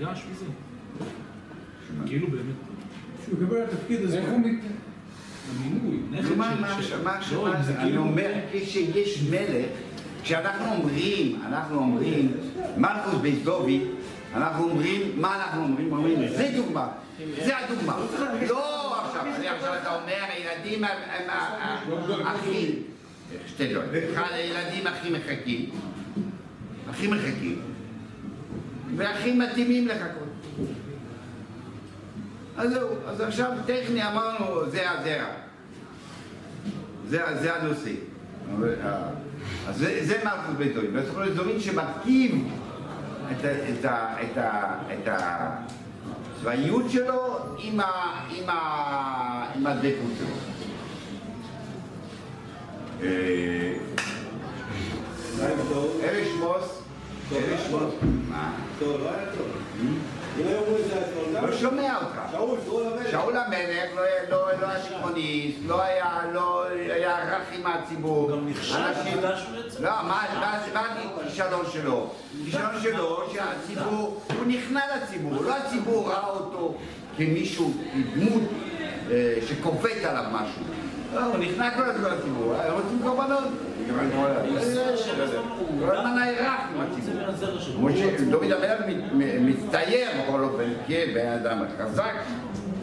נרגש 0.00 0.22
מזה. 0.32 0.44
כאילו 2.06 2.26
באמת. 2.26 2.54
שהוא 3.24 3.34
יקבל 3.42 3.62
את 3.64 3.72
התפקיד 3.72 4.02
הזה. 4.02 4.18
איך 4.18 4.28
הוא 4.30 4.40
מת... 4.40 4.60
המינוי, 5.58 5.98
נכד 6.10 6.28
של- 6.28 6.34
מה, 6.36 6.82
של- 6.82 7.02
מה, 7.04 7.18
לא, 7.32 7.44
מה, 7.48 7.58
אם 7.58 7.62
זה 7.62 7.74
אני 7.74 7.82
כאילו... 7.84 8.02
אומר, 8.02 8.30
כשיש 8.52 9.22
מלך, 9.30 9.66
כשאנחנו 10.22 10.72
אומרים, 10.76 11.40
אנחנו 11.46 11.78
אומרים, 11.78 12.32
מלכוס 12.76 13.14
בית 13.22 13.44
דוד, 13.44 13.70
אנחנו 14.34 14.70
אומרים, 14.70 15.00
מה 15.20 15.36
אנחנו 15.36 15.62
אומרים? 15.62 15.92
אומרים, 15.92 16.28
זה 16.28 16.50
דוגמה, 16.56 16.88
זה 17.44 17.56
הדוגמה. 17.58 17.96
לא 18.48 18.96
עכשיו, 19.06 19.22
אני 19.36 19.48
עכשיו 19.48 19.74
אתה 19.82 19.94
אומר, 19.94 20.14
הילדים 20.28 20.84
הם 20.84 20.90
הם 21.08 21.30
ה- 21.30 21.78
ה- 22.22 22.32
הכי, 22.34 22.70
שתי 23.46 23.74
דברים, 23.74 24.02
אחד, 24.14 24.28
הילדים 24.32 24.86
הכי 24.86 25.10
מחכים, 25.10 25.70
הכי 26.90 27.06
מחכים, 27.08 27.58
והכי 28.96 29.32
מתאימים 29.32 29.88
לחכות. 29.88 30.28
אז 32.56 32.70
זהו, 32.70 32.88
אז 33.06 33.20
עכשיו 33.20 33.50
טכני 33.66 34.08
אמרנו, 34.08 34.70
זה 34.70 34.90
הזרע. 34.90 35.26
זה, 37.08 37.22
זה 37.40 37.56
הנושא. 37.56 37.92
אז 39.68 39.76
זה, 39.76 39.98
זה 40.02 40.18
מלכות 40.24 40.56
בית. 40.56 40.76
ויש 40.76 41.06
כל 41.14 41.28
דברים 41.28 41.60
שמרכיב 41.60 42.48
את, 43.32 43.44
את, 43.44 43.84
את, 43.84 44.38
את 44.92 45.08
הצבאיות 46.36 46.90
שלו 46.90 47.38
עם, 47.58 47.80
ה, 47.80 47.84
עם, 48.30 48.48
ה, 48.48 49.50
עם 49.54 49.66
הדבקות 49.66 50.10
שלו. 50.18 50.26
אה, 53.02 53.76
אלה 56.04 56.24
שמוס, 56.24 56.82
אלה 57.32 57.58
שמוס, 57.58 57.94
מה? 58.28 58.65
טוב, 58.78 59.00
לא 59.00 59.08
היה 59.10 59.26
טוב. 59.38 59.46
אם 60.40 60.46
היו 60.46 60.58
אומרים 60.58 60.84
שזה 60.84 60.94
היה 60.94 61.04
טוב, 61.40 61.50
לא 61.50 61.56
שומע 61.56 61.96
אותך. 61.96 62.18
שאול, 62.32 62.58
שאול 63.10 63.36
המלך. 63.36 63.88
לא 63.96 64.02
היה- 64.02 64.22
לא 64.30 64.50
לא 65.66 65.82
היה 65.82 66.22
לא 66.32 66.64
היה 66.68 67.18
לא 67.30 67.36
רך 67.36 67.42
עם 67.52 67.66
הציבור. 67.66 68.30
הוא 68.30 68.38
גם 68.38 68.48
נכשל. 68.48 68.78
לא, 69.80 69.90
מה 70.02 70.22
מה- 70.40 70.58
מה 70.74 70.86
הכישלון 71.20 71.64
שלו? 71.72 72.10
הכישלון 72.42 72.80
שלו 72.82 73.22
שהציבור, 73.32 74.20
הוא 74.38 74.46
נכנע 74.46 74.80
לציבור, 74.96 75.42
לא 75.42 75.54
הציבור 75.56 76.10
ראה 76.10 76.26
אותו 76.28 76.74
כמישהו, 77.16 77.72
כדמות 77.92 78.42
אה, 79.10 79.34
שכופת 79.48 80.04
עליו 80.04 80.24
משהו. 80.32 80.62
לא, 81.14 81.24
הוא 81.24 81.36
נכנע 81.38 81.70
כל 81.76 81.82
הזמן 81.84 82.10
לציבור, 82.10 82.54
רוצים 82.70 83.00
קורבנות. 83.02 83.44
הציבור. 86.78 87.90
שדוד 88.18 88.52
המלך 88.52 88.80
מצטייר 89.40 90.08
בכל 90.22 90.40
אופן 90.42 90.72
כבן 90.86 91.26
אדם 91.26 91.58
חזק 91.78 92.14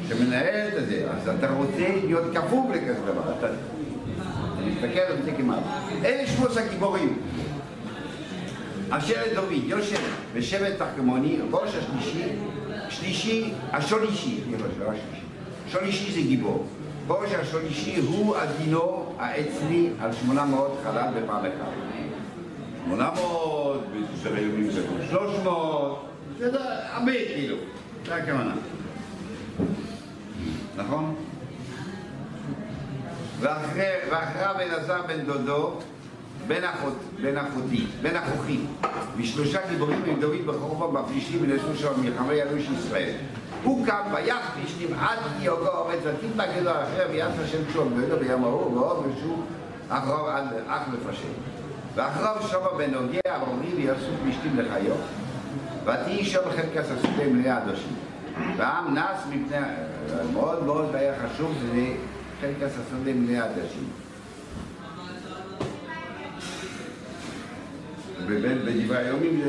שמנהל 0.08 0.68
את 0.78 0.86
זה, 0.89 1.08
אז 1.12 1.30
אתה 1.30 1.54
רוצה 1.54 1.88
להיות 2.06 2.24
כפוף 2.34 2.66
לכזה 2.74 2.99
דבר, 3.06 3.34
אתה 3.39 3.47
מסתכל 4.68 4.99
על 4.99 5.18
זה 5.26 5.32
כמעט. 5.38 5.64
אלה 6.06 6.28
שלוש 6.28 6.58
הגיבורים 6.58 7.22
אשר 8.89 9.26
את 9.26 9.36
דוד 9.36 9.64
יושב 9.66 10.01
בשבט 10.36 10.74
תחכמוני, 10.78 11.39
ראש 11.51 11.70
השלישי, 11.76 12.28
שלישי, 12.89 13.54
השולישי, 13.72 14.39
סליחה, 14.47 14.64
לא 14.80 14.86
השלישי. 14.86 15.24
שולישי 15.68 16.12
זה 16.12 16.22
גיבור. 16.22 16.66
ראש 17.08 17.34
השלישי 17.34 17.99
הוא 17.99 18.36
הדינו 18.38 19.14
האצלי 19.20 19.89
על 19.99 20.14
800 20.14 20.72
חלל 20.84 21.08
בפעם 21.24 21.45
אחת. 21.45 21.72
800, 22.88 23.84
בישראל 23.91 24.36
היהודים 24.36 24.72
זה 24.72 24.82
300, 25.12 26.06
זה 26.39 26.51
די- 26.51 26.58
הרבה 26.93 27.12
כאילו, 27.12 27.56
זה 28.06 28.16
הכוונה. 28.16 28.54
נכון? 30.78 31.16
ואחרי- 33.39 33.84
ואחריו 34.12 34.56
אלעזר 34.62 35.01
בן 35.08 35.26
דודו, 35.26 35.74
בן 36.47 36.64
אחות, 36.64 36.93
בן 37.22 37.38
אחותי, 37.38 37.86
בן 38.01 38.16
אחוכי, 38.16 38.60
ושלושה 39.18 39.60
גיבורים 39.70 40.04
עם 40.06 40.20
דוד 40.20 40.45
בחורבן 40.45 41.01
בפלישתים 41.01 41.39
ונעשו 41.41 41.76
שם 41.76 42.01
מלחמה 42.01 42.34
איש 42.58 42.68
ישראל. 42.80 43.14
הוא 43.64 43.86
קם 43.86 44.01
ויח 44.14 44.51
פלישתים 44.53 44.93
עד 44.99 45.20
כי 45.39 45.45
יוגו 45.45 45.68
עובד 45.68 45.97
ותתבגדו 46.03 46.72
אחר 46.72 47.07
ויעש 47.11 47.39
השם 47.39 47.72
שום 47.74 48.01
גדו 48.01 48.18
ביום 48.20 48.43
ההוא 48.43 48.78
ועוד 48.78 49.05
ושוב 49.05 49.45
אח 49.89 50.84
לפשט. 50.93 51.28
ואחריו 51.95 52.36
שמה 52.47 52.68
הוגה 52.93 53.20
עמרי 53.36 53.74
ויעשו 53.76 54.11
פלישתים 54.24 54.59
לחיו 54.59 54.95
ותהי 55.84 56.26
שם 56.26 56.39
חלקס 56.55 56.91
השדה 56.91 57.28
מלאה 57.28 57.57
עדשים. 57.57 57.95
והעם 58.57 58.97
נס 58.97 59.26
מפני, 59.30 59.57
מאוד 60.34 60.64
מאוד 60.64 60.95
היה 60.95 61.14
חשוב, 61.20 61.53
זה 61.61 61.82
חלקס 62.41 62.74
השדה 62.74 63.14
מלאה 63.14 63.45
עדשים. 63.45 63.89
באמת 68.28 68.57
בדברי 68.66 68.97
היומים 68.97 69.41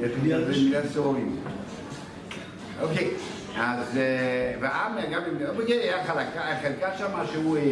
יש 0.00 0.10
לי 0.22 0.44
זה 0.44 0.52
מילה 0.52 0.80
סורים. 0.94 1.36
אוקיי, 2.80 3.10
אז 3.56 3.96
אה, 3.96 4.54
והעם 4.60 4.92
גם 5.12 5.20
אם 5.30 5.46
אוקיי, 5.60 5.74
היה 5.74 6.04
חלקה, 6.04 6.42
חלקה 6.62 6.98
שמה 6.98 7.24
שהוא 7.32 7.56
אה, 7.56 7.62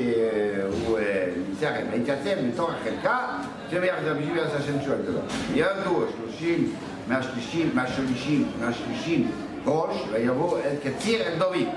אה, 0.98 1.26
ניצח, 1.48 1.70
התייצב 1.94 2.40
בתוך 2.52 2.70
החלקה, 2.70 3.18
זה 3.70 3.80
ביחד 3.80 4.02
בשביל 4.20 4.36
לעשות 4.36 4.60
השם 4.60 4.82
שואל 4.84 4.98
גדולה. 5.02 5.20
ירדו 5.54 6.04
השלושים 6.08 6.74
מהשלישים, 7.08 7.70
מהשלישים, 7.74 8.48
מהשלישים 8.60 9.30
ראש, 9.66 9.96
ויבואו 10.12 10.58
אל 10.58 10.74
קציר 10.84 11.22
אל 11.22 11.38
דוד. 11.38 11.68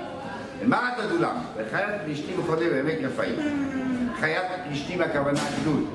למעט 0.64 1.00
הדולם, 1.00 1.36
וחיית 1.58 2.02
פלישתים 2.06 2.36
חולה 2.46 2.70
בעמק 2.70 2.96
רפאים. 3.04 3.36
חיית 4.20 4.46
פלישתים 4.68 5.02
הכוונה 5.02 5.40
גדוד. 5.62 5.86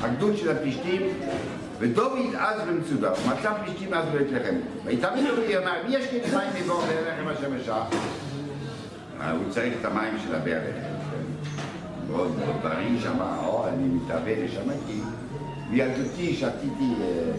הגדוד 0.00 0.36
של 0.36 0.50
הפלישתים, 0.50 1.02
ודוד 1.80 2.34
אז 2.38 2.60
במצודה, 2.68 3.12
ומצא 3.12 3.52
פלישתים 3.64 3.94
אז 3.94 4.04
בבית 4.14 4.32
לחם. 4.32 4.54
ויתאמן 4.84 5.24
דוד 5.24 5.50
אמר, 5.62 5.72
מי 5.88 5.96
יש 5.96 6.12
לי 6.12 6.20
מים 6.32 6.48
מבור 6.62 6.82
ללחם 6.82 7.28
השם 7.28 7.58
בשעה? 7.58 7.86
אה, 9.20 9.30
הוא 9.30 9.44
צריך 9.50 9.74
את 9.80 9.84
המים 9.84 10.14
של 10.24 10.36
לחם. 10.36 10.50
מאוד 12.10 12.38
מאוד 12.38 12.56
בריא 12.62 13.00
שם, 13.00 13.20
או, 13.46 13.68
אני 13.68 13.88
מתאבד 13.88 14.34
לשם, 14.44 14.70
כי 14.86 15.00
בילדותי 15.70 16.34
שתיתי 16.34 16.94
אה, 17.00 17.32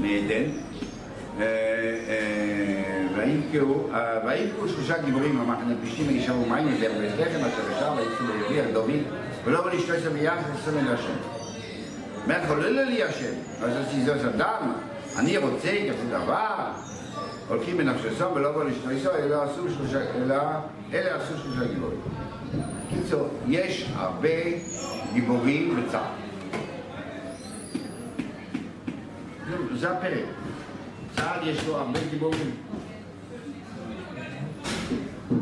מעדן. 0.00 0.50
אה, 1.40 1.44
ויבכו 4.26 4.68
שלושה 4.68 5.02
גיבורים 5.02 5.38
במחנה 5.38 5.74
פלישתים 5.80 6.06
וישאבו 6.08 6.46
מים 6.46 6.68
לבאר 6.68 6.92
בית 7.00 7.10
לחם 7.18 7.44
אשר 7.44 7.76
בשעה 7.76 7.92
ויצאו 7.92 8.26
ויביא 8.26 8.62
על 8.62 8.72
דוד 8.72 9.02
ולא 9.44 9.60
ולשתות 9.64 9.96
שם 10.02 10.12
ביחד 10.12 10.42
וסמל 10.54 10.90
להשם. 10.90 11.43
אומר 12.24 12.46
חולל 12.48 12.82
לי 12.82 13.02
השם, 13.02 13.32
אז 13.62 13.76
עשיתי 13.76 14.04
זאת 14.04 14.34
אדם, 14.34 14.72
אני 15.18 15.36
רוצה 15.38 15.68
כזה 15.90 16.08
דבר, 16.10 16.70
הולכים 17.48 17.76
בנפשסו 17.76 18.34
ולא 18.34 18.52
בוא 18.52 18.64
לשתויסו, 18.64 19.10
אלא 19.14 19.42
עשו 19.42 19.70
שלושה, 19.70 20.00
אלא, 20.16 20.34
אלה 20.92 21.16
עשו 21.16 21.38
שלושה 21.38 21.72
גיבורים. 21.74 22.00
קיצור, 22.90 23.28
יש 23.48 23.90
הרבה 23.94 24.28
גיבורים 25.12 25.76
בצה"ל. 25.76 26.24
זה- 29.50 29.76
זה 29.78 29.90
הפרק. 29.90 30.24
צה"ל 31.16 31.48
יש 31.48 31.66
לו 31.66 31.76
הרבה 31.76 31.98
גיבורים. 32.10 32.50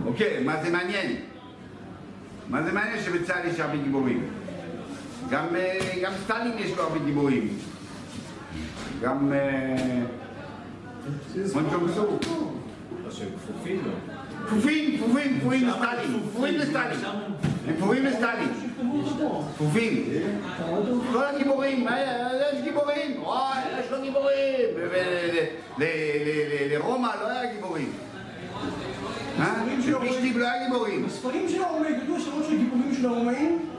אוקיי, 0.06 0.42
מה 0.44 0.62
זה 0.64 0.70
מעניין? 0.70 1.16
מה 2.48 2.62
זה 2.62 2.72
מעניין 2.72 3.02
שבצה"ל 3.02 3.48
יש 3.48 3.60
הרבה 3.60 3.76
גיבורים? 3.76 4.26
גם, 5.32 5.56
אה, 5.56 5.78
גם 6.02 6.12
סטלין 6.24 6.52
יש 6.58 6.70
לו 6.76 6.82
הרבה 6.82 6.98
גיבורים. 6.98 7.48
גם 9.02 9.32
אה, 9.32 10.02
מונצ'ונסו. 11.54 12.18
שהם 13.10 13.28
כפופים 13.38 13.82
לו. 13.86 13.92
כפופים, 14.46 14.98
כפופים, 14.98 15.40
כפופים 15.40 15.68
לסטלין. 15.68 16.20
כפופים 16.30 16.54
לסטלין. 16.54 16.98
הם 17.66 17.76
כפופים 17.76 18.04
לסטלין. 18.04 18.48
כפופים. 19.54 20.04
כל 21.12 21.24
הגיבורים, 21.24 21.88
אה, 21.88 22.28
יש 22.52 22.64
גיבורים. 22.64 23.22
וואי, 23.22 23.58
יש 23.80 23.90
לו 23.90 24.02
גיבורים. 24.02 24.66
לרומא 26.70 27.08
לא 27.20 27.28
היה 27.28 27.54
גיבורים. 27.54 27.92
אה? 29.38 29.64
לפישטיב 29.88 30.36
לא 30.38 30.44
היה 30.44 30.64
גיבורים. 30.66 31.06
בספרים 31.06 31.48
של 31.48 31.62
הרומאים 31.62 32.00
כתוב 32.00 32.16
השמות 32.16 32.44
של 32.44 32.56
גיבורים 32.56 32.94
של 32.94 33.06
הרומאים? 33.06 33.72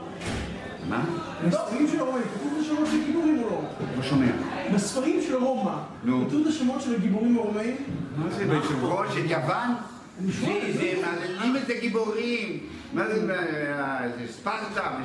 מה? 0.88 1.04
בספרים 1.46 1.88
של 1.88 2.00
הרומאים 2.00 2.24
כתוב 2.34 2.58
השמות 2.60 2.86
של 2.86 3.04
גיבורים 3.06 3.42
או 3.42 3.50
לא? 3.50 3.62
לא 3.96 4.02
שומע. 4.02 4.26
בספרים 4.74 5.22
של 5.22 5.36
רומא. 5.36 5.76
כתוב 6.02 6.40
את 6.40 6.46
השמות 6.46 6.80
של 6.80 6.94
הגיבורים 6.94 7.38
הרומאים? 7.38 7.76
מה 8.16 8.30
זה 8.30 8.46
ביושב-ראש 8.46 9.14
של 9.14 9.30
יוון? 9.30 9.74
זה, 10.18 10.94
מעללים 11.02 11.56
את 11.56 11.70
הגיבורים. 11.70 12.58
מה 12.92 13.08
זה, 13.08 13.34
אה, 13.34 14.26
ספרטה, 14.30 14.98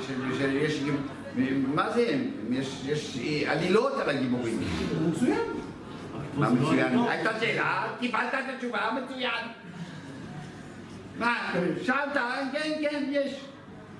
יש, 0.57 0.79
מה 1.75 1.89
זה, 1.89 2.21
יש, 2.49 2.81
יש 2.85 3.17
עלילות 3.47 3.93
על 3.93 4.09
הגיבורים. 4.09 4.59
מצוין. 5.09 5.39
מה 6.37 6.49
מצוין? 6.49 6.99
הייתה 7.09 7.29
שאלה, 7.39 7.87
קיבלת 7.99 8.33
את 8.33 8.55
התשובה, 8.55 8.79
מצוין. 9.03 9.45
מה, 11.19 11.53
שאלת, 11.83 12.17
כן, 12.51 12.71
כן, 12.81 13.03
יש, 13.11 13.41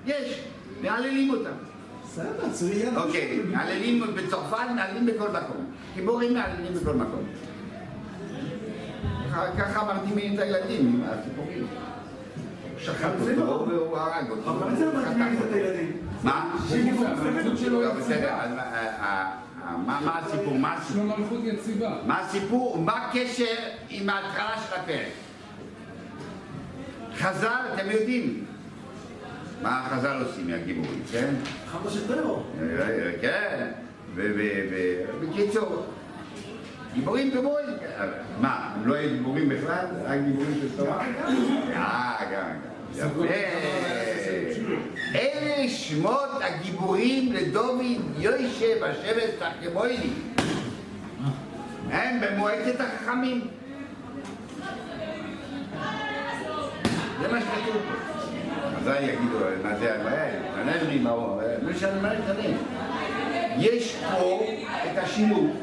יש, 0.06 0.40
מעללים 0.82 1.30
אותם. 1.30 1.69
אוקיי, 2.96 3.40
מעללים 3.52 4.02
בצרפת, 4.16 4.56
מעללים 4.76 5.06
בכל 5.06 5.28
מקום. 5.28 5.64
גיבורים 5.94 6.34
מעללים 6.34 6.74
בכל 6.74 6.94
מקום. 6.94 7.22
ככה- 9.58 9.84
מרדימים 9.84 10.34
את 10.34 10.38
הילדים 10.38 10.86
עם 10.86 11.02
הסיפורים. 11.04 11.66
שחט 12.78 13.10
אותו 13.38 13.66
והוא 13.68 13.96
הרג 13.98 14.30
אותו. 14.30 14.50
אבל 14.50 14.76
זה 14.76 14.86
מרגילים 14.94 15.38
את 15.48 15.52
הילדים. 15.52 15.96
מה? 16.22 16.56
לא, 17.70 17.94
בסדר, 17.94 18.30
מה- 18.56 18.62
אה, 18.62 19.32
אה, 19.66 19.78
מה 19.86 20.18
הסיפור? 20.18 20.58
מה 20.58 20.74
הסיפור? 20.74 21.04
מה 22.06 22.18
הסיפור? 22.20 22.78
מה 22.78 22.92
הקשר 22.92 23.54
עם 23.90 24.08
ההתחלה 24.10 24.54
של 24.68 24.74
הפרק? 24.80 25.06
חז"ל, 27.18 27.46
אתם 27.74 27.90
יודעים 27.90 28.44
מה 29.62 29.88
חז"ל 29.90 30.22
עושים 30.26 30.50
מהגיבורים, 30.50 31.02
כן? 31.12 31.34
חמש 31.66 31.94
של 31.94 32.06
טרור. 32.14 32.46
אה, 32.62 33.12
כן, 33.20 33.66
ו- 34.14 34.32
ו- 34.36 34.66
ו- 34.70 35.26
בקיצור, 35.26 35.86
גיבורים 36.94 37.30
גיבורים, 37.30 37.66
מה, 38.40 38.72
הם 38.74 38.88
לא 38.88 38.94
היו 38.94 39.10
גיבורים 39.10 39.48
בכלל? 39.48 39.86
רק 40.04 40.18
גיבורים 40.26 40.54
של 40.60 40.76
תורה? 40.76 41.04
אה, 41.74 42.16
גם, 42.32 42.48
גם, 42.98 43.08
יפה. 43.10 43.34
אלה 45.14 45.68
שמות 45.68 46.28
הגיבורים 46.40 47.32
לדוד 47.32 47.80
יוישב 48.18 48.84
השבט 48.84 49.30
תחכמוילי. 49.38 50.10
הם 51.90 52.20
במועצת 52.20 52.80
החכמים. 52.80 53.40
זה 57.20 57.28
מה 57.32 57.40
שכתוב 57.40 57.76
פה. 57.88 58.09
אזי 58.80 59.02
יגידו, 59.04 59.38
מה 59.62 59.76
זה, 59.78 59.96
מה 60.04 60.10
תענה 60.54 60.82
לי 60.88 60.98
מה 60.98 61.10
הוא, 61.10 61.42
לא 61.62 61.70
משנה 61.70 62.00
מה 62.02 62.08
תענה. 62.26 62.56
יש 63.58 63.96
פה 64.10 64.40
את 64.92 64.98
השילוב 64.98 65.56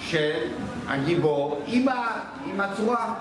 של 0.00 0.32
הגיבור 0.88 1.62
עם, 1.66 1.86
הצורה. 2.60 3.14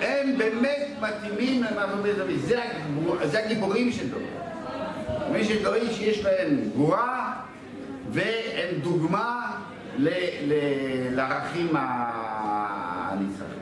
הם 0.00 0.38
באמת 0.38 0.86
מתאימים. 1.00 1.64
זה, 2.36 2.62
הגיבור- 2.64 3.16
זה 3.26 3.44
הגיבורים 3.44 3.92
של 3.92 4.08
דוד. 4.10 4.22
מי 5.32 5.44
שדברים 5.44 5.90
שיש 5.92 6.24
להם 6.24 6.60
גבורה 6.74 7.32
והם 8.10 8.68
דוגמה 8.82 9.52
לערכים 11.12 11.68
הנצחיים. 11.72 13.55